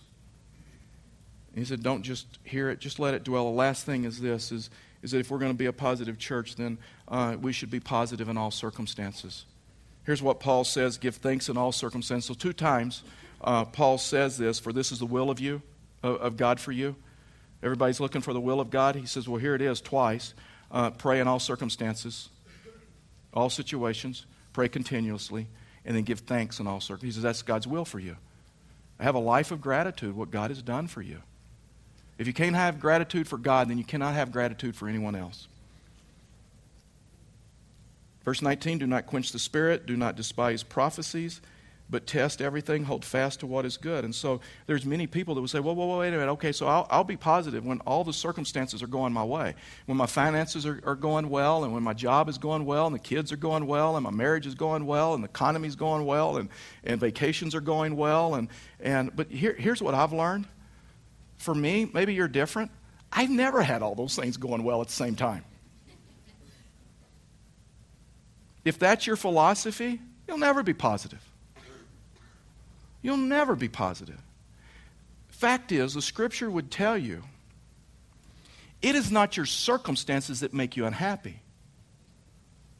He 1.54 1.64
said, 1.64 1.82
don't 1.82 2.02
just 2.02 2.38
hear 2.42 2.68
it, 2.70 2.80
just 2.80 2.98
let 2.98 3.14
it 3.14 3.22
dwell. 3.22 3.44
The 3.44 3.50
last 3.50 3.86
thing 3.86 4.04
is 4.04 4.20
this 4.20 4.50
is, 4.50 4.70
is 5.02 5.12
that 5.12 5.18
if 5.18 5.30
we're 5.30 5.38
going 5.38 5.52
to 5.52 5.58
be 5.58 5.66
a 5.66 5.72
positive 5.72 6.18
church, 6.18 6.56
then 6.56 6.78
uh, 7.06 7.36
we 7.40 7.52
should 7.52 7.70
be 7.70 7.78
positive 7.78 8.28
in 8.28 8.36
all 8.36 8.50
circumstances. 8.50 9.44
Here's 10.04 10.22
what 10.22 10.40
Paul 10.40 10.64
says 10.64 10.98
give 10.98 11.16
thanks 11.16 11.48
in 11.48 11.56
all 11.56 11.72
circumstances. 11.72 12.26
So, 12.26 12.34
two 12.34 12.52
times 12.52 13.04
uh, 13.40 13.64
Paul 13.64 13.98
says 13.98 14.36
this 14.36 14.58
for 14.58 14.72
this 14.72 14.90
is 14.90 14.98
the 14.98 15.06
will 15.06 15.30
of 15.30 15.40
you, 15.40 15.62
of, 16.02 16.36
God 16.36 16.58
for 16.58 16.72
you. 16.72 16.96
Everybody's 17.64 17.98
looking 17.98 18.20
for 18.20 18.34
the 18.34 18.40
will 18.40 18.60
of 18.60 18.70
God. 18.70 18.94
He 18.94 19.06
says, 19.06 19.26
well, 19.26 19.40
here 19.40 19.54
it 19.54 19.62
is 19.62 19.80
twice. 19.80 20.34
Uh, 20.70 20.90
pray 20.90 21.18
in 21.18 21.26
all 21.26 21.40
circumstances, 21.40 22.28
all 23.32 23.48
situations, 23.48 24.26
pray 24.52 24.68
continuously, 24.68 25.46
and 25.84 25.96
then 25.96 26.04
give 26.04 26.20
thanks 26.20 26.60
in 26.60 26.66
all 26.66 26.80
circumstances. 26.80 27.16
He 27.16 27.20
says, 27.20 27.22
that's 27.22 27.42
God's 27.42 27.66
will 27.66 27.84
for 27.84 27.98
you. 27.98 28.16
Have 29.00 29.14
a 29.14 29.20
life 29.20 29.50
of 29.50 29.60
gratitude, 29.60 30.14
what 30.14 30.30
God 30.30 30.50
has 30.50 30.62
done 30.62 30.88
for 30.88 31.00
you. 31.00 31.22
If 32.18 32.26
you 32.26 32.32
can't 32.32 32.54
have 32.54 32.80
gratitude 32.80 33.26
for 33.26 33.38
God, 33.38 33.68
then 33.68 33.78
you 33.78 33.84
cannot 33.84 34.14
have 34.14 34.30
gratitude 34.30 34.76
for 34.76 34.86
anyone 34.86 35.16
else. 35.16 35.48
Verse 38.24 38.40
19 38.42 38.78
Do 38.78 38.86
not 38.86 39.06
quench 39.06 39.32
the 39.32 39.38
spirit, 39.38 39.86
do 39.86 39.96
not 39.96 40.16
despise 40.16 40.62
prophecies, 40.62 41.40
but 41.90 42.06
test 42.06 42.40
everything, 42.40 42.84
hold 42.84 43.04
fast 43.04 43.40
to 43.40 43.46
what 43.46 43.66
is 43.66 43.76
good. 43.76 44.04
And 44.04 44.14
so 44.14 44.40
there's 44.66 44.86
many 44.86 45.06
people 45.06 45.34
that 45.34 45.40
would 45.42 45.50
say, 45.50 45.60
well, 45.60 45.76
well, 45.76 45.98
wait 45.98 46.08
a 46.08 46.12
minute. 46.12 46.32
Okay, 46.32 46.50
so 46.50 46.66
I'll, 46.66 46.86
I'll 46.90 47.04
be 47.04 47.16
positive 47.16 47.64
when 47.64 47.80
all 47.80 48.04
the 48.04 48.12
circumstances 48.12 48.82
are 48.82 48.86
going 48.86 49.12
my 49.12 49.22
way. 49.22 49.54
When 49.86 49.98
my 49.98 50.06
finances 50.06 50.64
are, 50.64 50.80
are 50.84 50.94
going 50.94 51.28
well, 51.28 51.62
and 51.64 51.74
when 51.74 51.82
my 51.82 51.92
job 51.92 52.28
is 52.28 52.38
going 52.38 52.64
well, 52.64 52.86
and 52.86 52.94
the 52.94 53.00
kids 53.00 53.32
are 53.32 53.36
going 53.36 53.66
well, 53.66 53.96
and 53.96 54.04
my 54.04 54.10
marriage 54.10 54.46
is 54.46 54.54
going 54.54 54.86
well, 54.86 55.14
and 55.14 55.22
the 55.22 55.28
economy 55.28 55.68
is 55.68 55.76
going 55.76 56.06
well, 56.06 56.38
and, 56.38 56.48
and 56.84 56.98
vacations 56.98 57.54
are 57.54 57.60
going 57.60 57.96
well. 57.96 58.34
And, 58.34 58.48
and, 58.80 59.14
but 59.14 59.30
here, 59.30 59.52
here's 59.52 59.82
what 59.82 59.94
I've 59.94 60.12
learned. 60.12 60.46
For 61.36 61.54
me, 61.54 61.90
maybe 61.92 62.14
you're 62.14 62.28
different. 62.28 62.70
I've 63.12 63.30
never 63.30 63.62
had 63.62 63.82
all 63.82 63.94
those 63.94 64.16
things 64.16 64.38
going 64.38 64.64
well 64.64 64.80
at 64.80 64.86
the 64.86 64.94
same 64.94 65.16
time. 65.16 65.44
If 68.64 68.78
that's 68.78 69.06
your 69.06 69.16
philosophy, 69.16 70.00
you'll 70.26 70.38
never 70.38 70.62
be 70.62 70.72
positive. 70.72 71.20
You'll 73.04 73.18
never 73.18 73.54
be 73.54 73.68
positive. 73.68 74.18
Fact 75.28 75.70
is, 75.72 75.92
the 75.92 76.00
scripture 76.00 76.50
would 76.50 76.70
tell 76.70 76.96
you 76.96 77.22
it 78.80 78.94
is 78.94 79.12
not 79.12 79.36
your 79.36 79.44
circumstances 79.44 80.40
that 80.40 80.54
make 80.54 80.74
you 80.74 80.86
unhappy, 80.86 81.42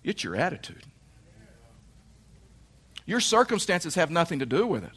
it's 0.03 0.25
your 0.25 0.35
attitude. 0.35 0.83
Your 3.07 3.21
circumstances 3.21 3.97
have 3.97 4.11
nothing 4.11 4.39
to 4.39 4.47
do 4.47 4.67
with 4.67 4.83
it. 4.83 4.93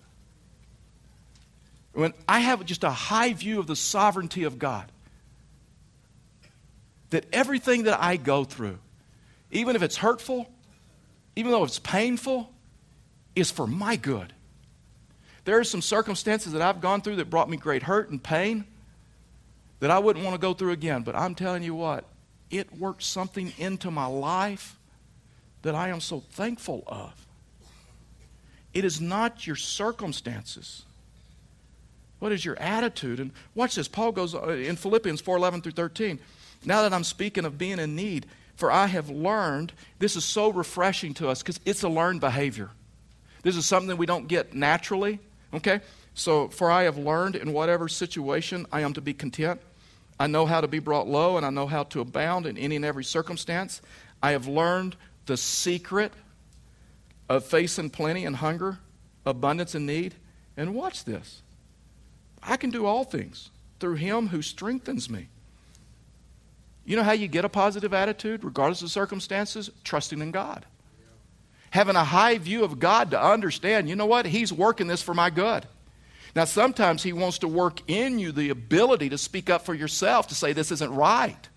When 1.92 2.13
I 2.26 2.40
have 2.40 2.63
just 2.63 2.86
a 2.86 2.90
high 2.90 3.34
view 3.34 3.60
of 3.60 3.68
the 3.68 3.76
sovereignty 3.76 4.46
of 4.46 4.58
God, 4.58 4.90
that 7.10 7.26
everything 7.34 7.84
that 7.84 8.02
I 8.02 8.16
go 8.16 8.46
through, 8.46 8.80
even 9.52 9.76
if 9.76 9.82
it's 9.82 9.98
hurtful, 9.98 10.48
even 11.36 11.52
though 11.52 11.66
it's 11.66 11.80
painful, 11.80 12.50
is 13.36 13.52
for 13.52 13.68
my 13.68 13.98
good. 13.98 14.32
There 15.47 15.57
are 15.57 15.63
some 15.63 15.81
circumstances 15.81 16.51
that 16.51 16.62
I've 16.62 16.81
gone 16.81 16.99
through 16.99 17.15
that 17.15 17.29
brought 17.29 17.49
me 17.49 17.55
great 17.55 17.83
hurt 17.83 18.10
and 18.10 18.21
pain 18.21 18.65
that 19.79 19.89
I 19.89 19.97
wouldn't 19.97 20.25
want 20.25 20.36
to 20.36 20.41
go 20.41 20.53
through 20.53 20.73
again. 20.73 21.03
But 21.03 21.15
I'm 21.15 21.36
telling 21.36 21.63
you 21.63 21.73
what, 21.73 22.03
it 22.51 22.77
worked 22.77 23.01
something 23.01 23.53
into 23.57 23.89
my 23.89 24.07
life 24.07 24.77
that 25.62 25.73
I 25.73 25.88
am 25.88 26.01
so 26.01 26.19
thankful 26.19 26.83
of. 26.86 27.25
It 28.73 28.83
is 28.83 28.99
not 28.99 29.47
your 29.47 29.55
circumstances. 29.55 30.83
What 32.19 32.33
is 32.33 32.43
your 32.43 32.60
attitude? 32.60 33.21
And 33.21 33.31
watch 33.55 33.75
this. 33.75 33.88
Paul 33.88 34.12
goes 34.12 34.36
uh, 34.36 34.49
in 34.49 34.75
Philippians 34.75 35.21
4 35.21 35.38
11 35.38 35.62
through 35.62 35.71
13. 35.71 36.19
Now 36.65 36.81
that 36.81 36.91
I'm 36.91 37.05
speaking 37.05 37.45
of 37.45 37.57
being 37.57 37.79
in 37.79 37.95
need, 37.95 38.25
for 38.57 38.69
I 38.69 38.88
have 38.88 39.10
learned, 39.10 39.71
this 39.99 40.17
is 40.17 40.25
so 40.25 40.51
refreshing 40.51 41.13
to 41.13 41.29
us 41.29 41.41
because 41.41 41.62
it's 41.63 41.83
a 41.83 41.89
learned 41.89 42.19
behavior. 42.19 42.69
This 43.43 43.55
is 43.55 43.65
something 43.65 43.95
we 43.95 44.05
don't 44.05 44.27
get 44.27 44.53
naturally, 44.53 45.21
okay? 45.53 45.81
So, 46.13 46.47
for 46.47 46.71
I 46.71 46.83
have 46.83 46.97
learned 46.97 47.36
in 47.36 47.53
whatever 47.53 47.88
situation 47.88 48.65
I 48.71 48.81
am 48.81 48.93
to 48.93 49.01
be 49.01 49.13
content. 49.13 49.62
I 50.19 50.27
know 50.27 50.45
how 50.45 50.62
to 50.62 50.67
be 50.67 50.79
brought 50.79 51.07
low, 51.07 51.38
and 51.38 51.45
I 51.45 51.51
know 51.51 51.67
how 51.67 51.83
to 51.83 52.01
abound 52.01 52.47
in 52.47 52.57
any 52.57 52.75
and 52.75 52.86
every 52.86 53.03
circumstance. 53.03 53.81
I 54.21 54.31
have 54.31 54.47
learned 54.47 54.95
the 55.27 55.38
secret 55.38 56.12
of 57.29 57.45
facing 57.45 57.89
plenty 57.89 58.25
and 58.25 58.36
hunger, 58.36 58.79
abundance 59.25 59.75
and 59.75 59.86
need. 59.86 60.15
And 60.55 60.73
watch 60.73 61.05
this 61.05 61.43
I 62.41 62.57
can 62.57 62.69
do 62.69 62.86
all 62.86 63.03
things 63.03 63.51
through 63.79 63.95
him 63.95 64.27
who 64.27 64.41
strengthens 64.41 65.10
me. 65.10 65.27
You 66.86 66.95
know 66.95 67.03
how 67.03 67.12
you 67.12 67.27
get 67.27 67.45
a 67.45 67.49
positive 67.49 67.93
attitude, 67.93 68.43
regardless 68.43 68.81
of 68.81 68.89
circumstances? 68.89 69.69
Trusting 69.83 70.21
in 70.21 70.31
God. 70.31 70.65
Having 71.71 71.95
a 71.95 72.03
high 72.03 72.38
view 72.38 72.63
of 72.63 72.80
God 72.80 73.12
to 73.12 73.21
understand, 73.21 73.89
you 73.89 73.95
know 73.95 74.06
what? 74.06 74.25
He's 74.25 74.53
working 74.53 74.88
this 74.88 75.01
for 75.01 75.13
my 75.13 75.30
good. 75.30 75.65
Now, 76.36 76.45
sometimes 76.45 77.03
He 77.03 77.13
wants 77.13 77.39
to 77.39 77.47
work 77.47 77.82
in 77.88 78.19
you 78.19 78.32
the 78.32 78.49
ability 78.49 79.10
to 79.10 79.17
speak 79.17 79.49
up 79.49 79.65
for 79.65 79.73
yourself, 79.73 80.27
to 80.27 80.36
say, 80.36 80.53
this 80.53 80.71
isn't 80.71 80.93
right, 80.93 81.49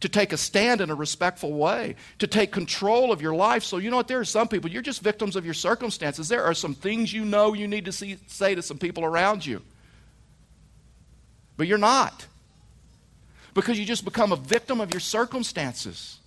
to 0.00 0.08
take 0.08 0.32
a 0.32 0.36
stand 0.36 0.80
in 0.80 0.90
a 0.90 0.94
respectful 0.94 1.52
way, 1.52 1.96
to 2.18 2.26
take 2.26 2.52
control 2.52 3.12
of 3.12 3.22
your 3.22 3.34
life. 3.34 3.62
So, 3.62 3.78
you 3.78 3.90
know 3.90 3.96
what? 3.96 4.08
There 4.08 4.20
are 4.20 4.24
some 4.24 4.48
people, 4.48 4.70
you're 4.70 4.82
just 4.82 5.00
victims 5.00 5.36
of 5.36 5.44
your 5.44 5.54
circumstances. 5.54 6.28
There 6.28 6.44
are 6.44 6.54
some 6.54 6.74
things 6.74 7.12
you 7.12 7.24
know 7.24 7.54
you 7.54 7.68
need 7.68 7.84
to 7.86 7.92
see, 7.92 8.18
say 8.26 8.54
to 8.54 8.62
some 8.62 8.78
people 8.78 9.04
around 9.04 9.46
you, 9.46 9.62
but 11.56 11.66
you're 11.66 11.78
not 11.78 12.26
because 13.56 13.78
you 13.78 13.86
just 13.86 14.04
become 14.04 14.32
a 14.32 14.36
victim 14.36 14.82
of 14.82 14.92
your 14.92 15.00
circumstances. 15.00 16.18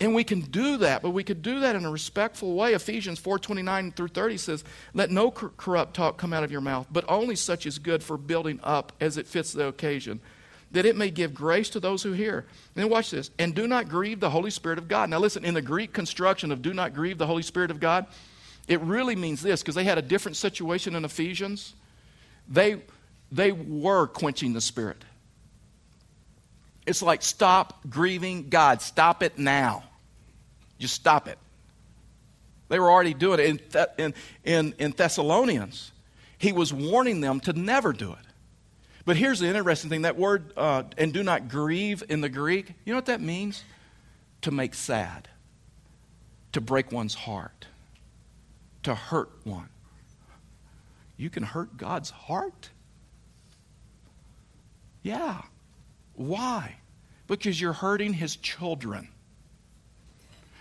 And 0.00 0.14
we 0.14 0.22
can 0.22 0.42
do 0.42 0.76
that, 0.78 1.02
but 1.02 1.10
we 1.10 1.24
could 1.24 1.42
do 1.42 1.60
that 1.60 1.74
in 1.74 1.84
a 1.84 1.90
respectful 1.90 2.54
way. 2.54 2.72
Ephesians 2.72 3.18
4:29 3.18 3.90
through 3.92 4.08
30 4.08 4.38
says, 4.38 4.62
"Let 4.94 5.10
no 5.10 5.30
corrupt 5.30 5.94
talk 5.94 6.18
come 6.18 6.32
out 6.32 6.44
of 6.44 6.52
your 6.52 6.60
mouth, 6.60 6.86
but 6.90 7.04
only 7.08 7.34
such 7.34 7.66
as 7.66 7.78
good 7.78 8.04
for 8.04 8.16
building 8.16 8.60
up 8.62 8.92
as 9.00 9.16
it 9.16 9.26
fits 9.26 9.52
the 9.52 9.66
occasion, 9.66 10.20
that 10.70 10.86
it 10.86 10.94
may 10.94 11.10
give 11.10 11.34
grace 11.34 11.68
to 11.70 11.80
those 11.80 12.04
who 12.04 12.12
hear." 12.12 12.46
And 12.74 12.84
then 12.84 12.88
watch 12.88 13.10
this, 13.10 13.30
"And 13.40 13.56
do 13.56 13.66
not 13.66 13.88
grieve 13.88 14.20
the 14.20 14.30
Holy 14.30 14.52
Spirit 14.52 14.78
of 14.78 14.86
God." 14.86 15.10
Now 15.10 15.18
listen, 15.18 15.44
in 15.44 15.54
the 15.54 15.62
Greek 15.62 15.92
construction 15.92 16.52
of 16.52 16.62
"do 16.62 16.72
not 16.72 16.94
grieve 16.94 17.18
the 17.18 17.26
Holy 17.26 17.42
Spirit 17.42 17.72
of 17.72 17.80
God," 17.80 18.06
it 18.68 18.80
really 18.80 19.16
means 19.16 19.42
this 19.42 19.62
because 19.62 19.74
they 19.74 19.84
had 19.84 19.98
a 19.98 20.02
different 20.02 20.36
situation 20.36 20.94
in 20.94 21.04
Ephesians. 21.04 21.74
They 22.48 22.82
they 23.30 23.52
were 23.52 24.06
quenching 24.06 24.52
the 24.52 24.60
Spirit. 24.60 25.04
It's 26.86 27.02
like, 27.02 27.22
stop 27.22 27.86
grieving 27.90 28.48
God. 28.48 28.80
Stop 28.80 29.22
it 29.22 29.38
now. 29.38 29.84
Just 30.78 30.94
stop 30.94 31.28
it. 31.28 31.38
They 32.68 32.78
were 32.78 32.90
already 32.90 33.14
doing 33.14 33.40
it. 33.40 33.46
In, 33.46 33.60
in, 33.98 34.14
in, 34.44 34.74
in 34.78 34.90
Thessalonians, 34.92 35.92
he 36.36 36.52
was 36.52 36.72
warning 36.72 37.20
them 37.20 37.40
to 37.40 37.52
never 37.52 37.92
do 37.92 38.12
it. 38.12 38.18
But 39.04 39.16
here's 39.16 39.38
the 39.38 39.46
interesting 39.46 39.88
thing 39.88 40.02
that 40.02 40.16
word, 40.16 40.52
uh, 40.56 40.82
and 40.98 41.14
do 41.14 41.22
not 41.22 41.48
grieve 41.48 42.02
in 42.10 42.20
the 42.20 42.28
Greek, 42.28 42.74
you 42.84 42.92
know 42.92 42.98
what 42.98 43.06
that 43.06 43.22
means? 43.22 43.64
To 44.42 44.50
make 44.50 44.74
sad, 44.74 45.28
to 46.52 46.60
break 46.60 46.92
one's 46.92 47.14
heart, 47.14 47.66
to 48.82 48.94
hurt 48.94 49.30
one. 49.44 49.70
You 51.16 51.30
can 51.30 51.42
hurt 51.42 51.76
God's 51.76 52.10
heart? 52.10 52.70
Yeah. 55.02 55.40
Why? 56.14 56.76
Because 57.26 57.60
you're 57.60 57.72
hurting 57.72 58.12
his 58.12 58.36
children. 58.36 59.08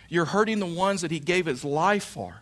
You're 0.10 0.26
hurting 0.26 0.60
the 0.60 0.66
ones 0.66 1.02
that 1.02 1.12
he 1.12 1.20
gave 1.20 1.46
his 1.46 1.64
life 1.64 2.04
for. 2.04 2.42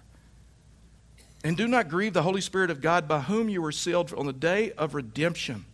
And 1.43 1.55
do 1.55 1.67
not 1.67 1.89
grieve 1.89 2.13
the 2.13 2.23
Holy 2.23 2.41
Spirit 2.41 2.71
of 2.71 2.81
God 2.81 3.07
by 3.07 3.21
whom 3.21 3.49
you 3.49 3.61
were 3.61 3.71
sealed 3.71 4.13
on 4.13 4.25
the 4.25 4.33
day 4.33 4.71
of 4.71 4.95
redemption. 4.95 5.65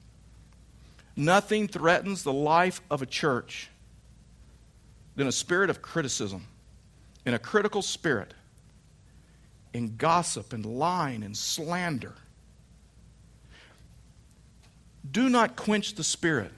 Nothing 1.16 1.68
threatens 1.68 2.24
the 2.24 2.34
life 2.34 2.82
of 2.90 3.02
a 3.02 3.06
church 3.06 3.70
than 5.16 5.28
a 5.28 5.32
spirit 5.32 5.70
of 5.70 5.82
criticism 5.82 6.48
and 7.26 7.36
a 7.36 7.40
critical 7.40 7.82
spirit 7.82 8.34
in 9.74 9.96
gossip 9.98 10.54
and 10.54 10.66
lying 10.66 11.24
and 11.24 11.36
slander 11.36 12.16
do 15.10 15.30
not 15.30 15.56
quench 15.56 15.96
the 15.96 16.04
spirit. 16.04 16.52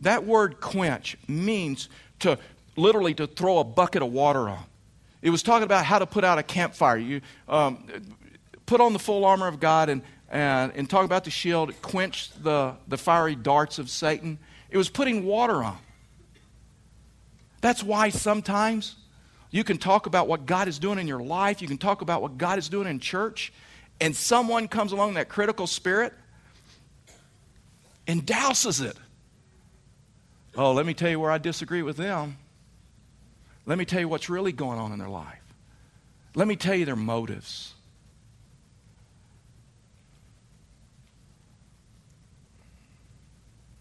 That 0.00 0.24
word 0.24 0.60
quench 0.60 1.16
means 1.26 1.88
to 2.20 2.38
literally 2.76 3.14
to 3.14 3.26
throw 3.26 3.58
a 3.58 3.64
bucket 3.64 4.02
of 4.02 4.12
water 4.12 4.48
on. 4.48 4.64
It 5.22 5.30
was 5.30 5.42
talking 5.42 5.64
about 5.64 5.84
how 5.84 5.98
to 5.98 6.06
put 6.06 6.24
out 6.24 6.38
a 6.38 6.42
campfire. 6.42 6.98
You 6.98 7.20
um, 7.48 7.86
put 8.66 8.80
on 8.80 8.92
the 8.92 8.98
full 8.98 9.24
armor 9.24 9.46
of 9.46 9.58
God 9.60 9.88
and, 9.88 10.02
and, 10.28 10.72
and 10.74 10.88
talk 10.88 11.04
about 11.04 11.24
the 11.24 11.30
shield, 11.30 11.80
quench 11.82 12.30
the, 12.42 12.74
the 12.88 12.98
fiery 12.98 13.34
darts 13.34 13.78
of 13.78 13.88
Satan. 13.88 14.38
It 14.70 14.76
was 14.76 14.88
putting 14.88 15.24
water 15.24 15.62
on. 15.64 15.78
That's 17.60 17.82
why 17.82 18.10
sometimes 18.10 18.96
you 19.50 19.64
can 19.64 19.78
talk 19.78 20.06
about 20.06 20.28
what 20.28 20.46
God 20.46 20.68
is 20.68 20.78
doing 20.78 20.98
in 20.98 21.06
your 21.06 21.22
life, 21.22 21.62
you 21.62 21.68
can 21.68 21.78
talk 21.78 22.02
about 22.02 22.20
what 22.20 22.36
God 22.36 22.58
is 22.58 22.68
doing 22.68 22.86
in 22.86 22.98
church, 22.98 23.52
and 24.00 24.14
someone 24.14 24.68
comes 24.68 24.92
along 24.92 25.14
that 25.14 25.28
critical 25.28 25.66
spirit 25.66 26.12
and 28.06 28.26
douses 28.26 28.84
it. 28.84 28.96
Oh, 30.56 30.72
let 30.72 30.84
me 30.84 30.92
tell 30.92 31.08
you 31.08 31.18
where 31.18 31.30
I 31.30 31.38
disagree 31.38 31.82
with 31.82 31.96
them. 31.96 32.36
Let 33.66 33.78
me 33.78 33.84
tell 33.84 34.00
you 34.00 34.08
what's 34.08 34.28
really 34.28 34.52
going 34.52 34.78
on 34.78 34.92
in 34.92 34.98
their 34.98 35.08
life. 35.08 35.40
Let 36.34 36.48
me 36.48 36.56
tell 36.56 36.74
you 36.74 36.84
their 36.84 36.96
motives. 36.96 37.74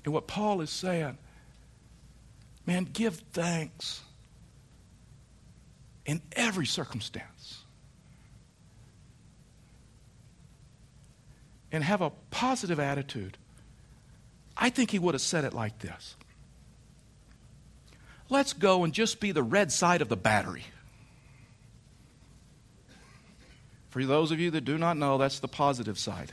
And 0.06 0.14
what 0.14 0.28
Paul 0.28 0.62
is 0.62 0.70
saying, 0.70 1.18
man, 2.66 2.88
give 2.92 3.16
thanks 3.32 4.02
in 6.06 6.22
every 6.34 6.66
circumstance. 6.66 7.62
And 11.72 11.84
have 11.84 12.02
a 12.02 12.12
positive 12.30 12.80
attitude. 12.80 13.38
I 14.56 14.70
think 14.70 14.92
he 14.92 15.00
would 15.00 15.16
have 15.16 15.22
said 15.22 15.44
it 15.44 15.54
like 15.54 15.80
this 15.80 16.16
Let's 18.30 18.54
go 18.54 18.84
and 18.84 18.94
just 18.94 19.20
be 19.20 19.32
the 19.32 19.44
red 19.44 19.72
side 19.72 20.02
of 20.02 20.10
the 20.10 20.18
battery. 20.18 20.66
For 23.90 24.04
those 24.04 24.32
of 24.32 24.40
you 24.40 24.50
that 24.52 24.66
do 24.66 24.78
not 24.78 24.98
know, 24.98 25.18
that's 25.18 25.40
the 25.40 25.48
positive 25.48 26.00
side. 26.00 26.32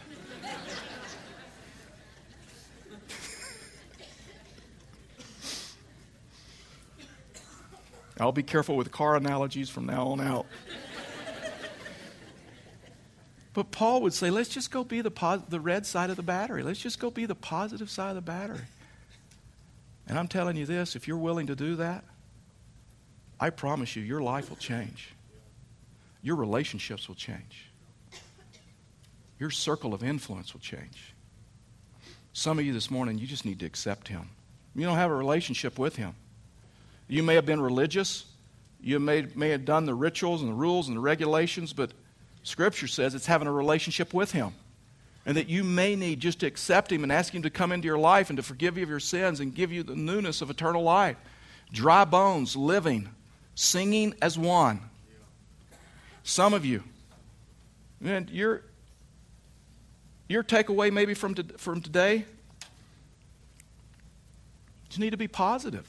I'll 8.18 8.32
be 8.32 8.42
careful 8.42 8.76
with 8.76 8.92
car 8.92 9.16
analogies 9.16 9.70
from 9.70 9.86
now 9.86 10.08
on 10.08 10.20
out. 10.20 10.46
but 13.54 13.70
Paul 13.70 14.02
would 14.02 14.12
say, 14.12 14.30
let's 14.30 14.50
just 14.50 14.70
go 14.70 14.84
be 14.84 15.00
the, 15.00 15.42
the 15.48 15.58
red 15.58 15.86
side 15.86 16.10
of 16.10 16.16
the 16.16 16.22
battery. 16.22 16.62
Let's 16.62 16.80
just 16.80 17.00
go 17.00 17.10
be 17.10 17.24
the 17.24 17.34
positive 17.34 17.88
side 17.90 18.10
of 18.10 18.16
the 18.16 18.20
battery. 18.22 18.60
And 20.10 20.18
I'm 20.18 20.26
telling 20.26 20.56
you 20.56 20.66
this 20.66 20.96
if 20.96 21.06
you're 21.06 21.16
willing 21.16 21.46
to 21.46 21.54
do 21.54 21.76
that, 21.76 22.04
I 23.38 23.50
promise 23.50 23.94
you, 23.94 24.02
your 24.02 24.20
life 24.20 24.50
will 24.50 24.56
change. 24.56 25.14
Your 26.20 26.34
relationships 26.34 27.06
will 27.06 27.14
change. 27.14 27.70
Your 29.38 29.50
circle 29.50 29.94
of 29.94 30.02
influence 30.02 30.52
will 30.52 30.60
change. 30.60 31.14
Some 32.32 32.58
of 32.58 32.64
you 32.64 32.72
this 32.72 32.90
morning, 32.90 33.18
you 33.18 33.26
just 33.28 33.44
need 33.44 33.60
to 33.60 33.66
accept 33.66 34.08
Him. 34.08 34.28
You 34.74 34.84
don't 34.84 34.96
have 34.96 35.12
a 35.12 35.14
relationship 35.14 35.78
with 35.78 35.94
Him. 35.94 36.16
You 37.06 37.22
may 37.22 37.36
have 37.36 37.46
been 37.46 37.60
religious. 37.60 38.26
You 38.80 38.98
may, 38.98 39.28
may 39.36 39.50
have 39.50 39.64
done 39.64 39.86
the 39.86 39.94
rituals 39.94 40.42
and 40.42 40.50
the 40.50 40.56
rules 40.56 40.88
and 40.88 40.96
the 40.96 41.00
regulations, 41.00 41.72
but 41.72 41.92
Scripture 42.42 42.88
says 42.88 43.14
it's 43.14 43.26
having 43.26 43.46
a 43.46 43.52
relationship 43.52 44.12
with 44.12 44.32
Him. 44.32 44.54
And 45.26 45.36
that 45.36 45.48
you 45.48 45.62
may 45.62 45.96
need 45.96 46.20
just 46.20 46.40
to 46.40 46.46
accept 46.46 46.90
Him 46.90 47.02
and 47.02 47.12
ask 47.12 47.34
Him 47.34 47.42
to 47.42 47.50
come 47.50 47.72
into 47.72 47.86
your 47.86 47.98
life 47.98 48.30
and 48.30 48.36
to 48.38 48.42
forgive 48.42 48.76
you 48.76 48.82
of 48.82 48.88
your 48.88 49.00
sins 49.00 49.40
and 49.40 49.54
give 49.54 49.70
you 49.70 49.82
the 49.82 49.94
newness 49.94 50.40
of 50.40 50.50
eternal 50.50 50.82
life. 50.82 51.16
Dry 51.72 52.04
bones, 52.04 52.56
living, 52.56 53.08
singing 53.54 54.14
as 54.22 54.38
one. 54.38 54.80
Some 56.22 56.54
of 56.54 56.64
you, 56.64 56.82
man, 58.00 58.28
your, 58.32 58.62
your 60.28 60.42
takeaway 60.42 60.92
maybe 60.92 61.14
from, 61.14 61.34
to, 61.34 61.44
from 61.56 61.80
today, 61.80 62.24
you 64.92 64.98
need 64.98 65.10
to 65.10 65.16
be 65.16 65.28
positive. 65.28 65.86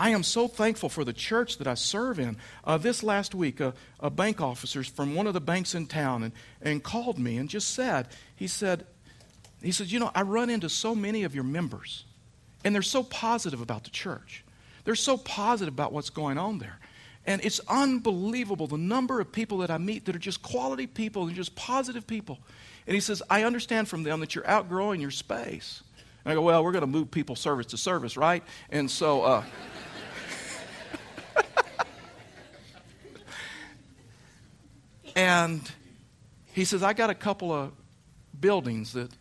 I 0.00 0.10
am 0.10 0.22
so 0.22 0.48
thankful 0.48 0.88
for 0.88 1.04
the 1.04 1.12
church 1.12 1.58
that 1.58 1.66
I 1.66 1.74
serve 1.74 2.18
in. 2.18 2.38
Uh, 2.64 2.78
this 2.78 3.02
last 3.02 3.34
week, 3.34 3.60
a, 3.60 3.74
a 4.00 4.08
bank 4.08 4.40
officer 4.40 4.82
from 4.82 5.14
one 5.14 5.26
of 5.26 5.34
the 5.34 5.42
banks 5.42 5.74
in 5.74 5.86
town 5.86 6.22
and, 6.22 6.32
and 6.62 6.82
called 6.82 7.18
me 7.18 7.36
and 7.36 7.50
just 7.50 7.74
said, 7.74 8.08
he 8.34 8.46
said, 8.46 8.86
he 9.62 9.72
said, 9.72 9.92
you 9.92 9.98
know, 10.00 10.10
I 10.14 10.22
run 10.22 10.48
into 10.48 10.70
so 10.70 10.94
many 10.94 11.24
of 11.24 11.34
your 11.34 11.44
members, 11.44 12.06
and 12.64 12.74
they're 12.74 12.80
so 12.80 13.02
positive 13.02 13.60
about 13.60 13.84
the 13.84 13.90
church. 13.90 14.42
They're 14.84 14.94
so 14.94 15.18
positive 15.18 15.74
about 15.74 15.92
what's 15.92 16.08
going 16.08 16.38
on 16.38 16.60
there. 16.60 16.78
And 17.26 17.44
it's 17.44 17.60
unbelievable 17.68 18.68
the 18.68 18.78
number 18.78 19.20
of 19.20 19.30
people 19.30 19.58
that 19.58 19.70
I 19.70 19.76
meet 19.76 20.06
that 20.06 20.16
are 20.16 20.18
just 20.18 20.40
quality 20.42 20.86
people 20.86 21.26
and 21.26 21.36
just 21.36 21.54
positive 21.56 22.06
people. 22.06 22.38
And 22.86 22.94
he 22.94 23.00
says, 23.00 23.22
I 23.28 23.44
understand 23.44 23.86
from 23.88 24.04
them 24.04 24.20
that 24.20 24.34
you're 24.34 24.48
outgrowing 24.48 25.02
your 25.02 25.10
space. 25.10 25.82
And 26.24 26.32
I 26.32 26.34
go, 26.34 26.40
well, 26.40 26.64
we're 26.64 26.72
going 26.72 26.80
to 26.80 26.86
move 26.86 27.10
people 27.10 27.36
service 27.36 27.66
to 27.66 27.76
service, 27.76 28.16
right? 28.16 28.42
And 28.70 28.90
so, 28.90 29.22
uh, 29.22 29.44
And 35.30 35.70
he 36.54 36.64
says, 36.64 36.82
I 36.82 36.92
got 36.92 37.08
a 37.08 37.14
couple 37.14 37.52
of 37.52 37.70
buildings 38.40 38.94
that, 38.94 39.12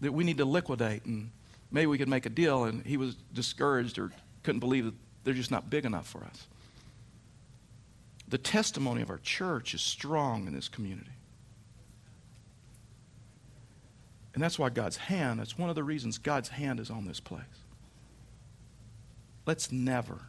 that 0.00 0.12
we 0.12 0.22
need 0.22 0.38
to 0.38 0.44
liquidate, 0.44 1.04
and 1.04 1.32
maybe 1.72 1.86
we 1.86 1.98
could 1.98 2.08
make 2.08 2.26
a 2.26 2.30
deal. 2.30 2.64
And 2.64 2.86
he 2.86 2.96
was 2.96 3.16
discouraged 3.34 3.98
or 3.98 4.12
couldn't 4.44 4.60
believe 4.60 4.84
that 4.84 4.94
they're 5.24 5.34
just 5.34 5.50
not 5.50 5.68
big 5.68 5.84
enough 5.84 6.06
for 6.08 6.22
us. 6.22 6.46
The 8.28 8.38
testimony 8.38 9.02
of 9.02 9.10
our 9.10 9.18
church 9.18 9.74
is 9.74 9.82
strong 9.82 10.46
in 10.46 10.54
this 10.54 10.68
community. 10.68 11.10
And 14.34 14.42
that's 14.42 14.60
why 14.60 14.70
God's 14.70 14.96
hand, 14.96 15.40
that's 15.40 15.58
one 15.58 15.70
of 15.70 15.74
the 15.74 15.84
reasons 15.84 16.18
God's 16.18 16.50
hand 16.50 16.78
is 16.78 16.88
on 16.88 17.04
this 17.04 17.18
place. 17.18 17.42
Let's 19.44 19.72
never, 19.72 20.20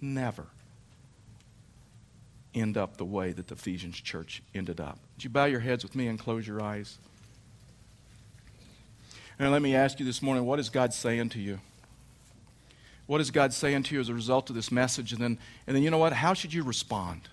never 0.00 0.46
end 2.54 2.76
up 2.76 2.96
the 2.96 3.04
way 3.04 3.32
that 3.32 3.48
the 3.48 3.54
Ephesians 3.54 4.00
church 4.00 4.42
ended 4.54 4.80
up. 4.80 4.98
Would 5.14 5.24
you 5.24 5.30
bow 5.30 5.44
your 5.44 5.60
heads 5.60 5.82
with 5.82 5.94
me 5.94 6.06
and 6.06 6.18
close 6.18 6.46
your 6.46 6.62
eyes? 6.62 6.98
And 9.38 9.50
let 9.50 9.62
me 9.62 9.74
ask 9.74 9.98
you 9.98 10.06
this 10.06 10.22
morning 10.22 10.44
what 10.44 10.58
is 10.60 10.68
God 10.68 10.94
saying 10.94 11.30
to 11.30 11.40
you? 11.40 11.58
What 13.06 13.20
is 13.20 13.30
God 13.30 13.52
saying 13.52 13.82
to 13.84 13.94
you 13.94 14.00
as 14.00 14.08
a 14.08 14.14
result 14.14 14.48
of 14.48 14.56
this 14.56 14.72
message? 14.72 15.12
And 15.12 15.20
then, 15.20 15.38
and 15.66 15.76
then 15.76 15.82
you 15.82 15.90
know 15.90 15.98
what? 15.98 16.12
How 16.12 16.32
should 16.32 16.54
you 16.54 16.62
respond? 16.62 17.28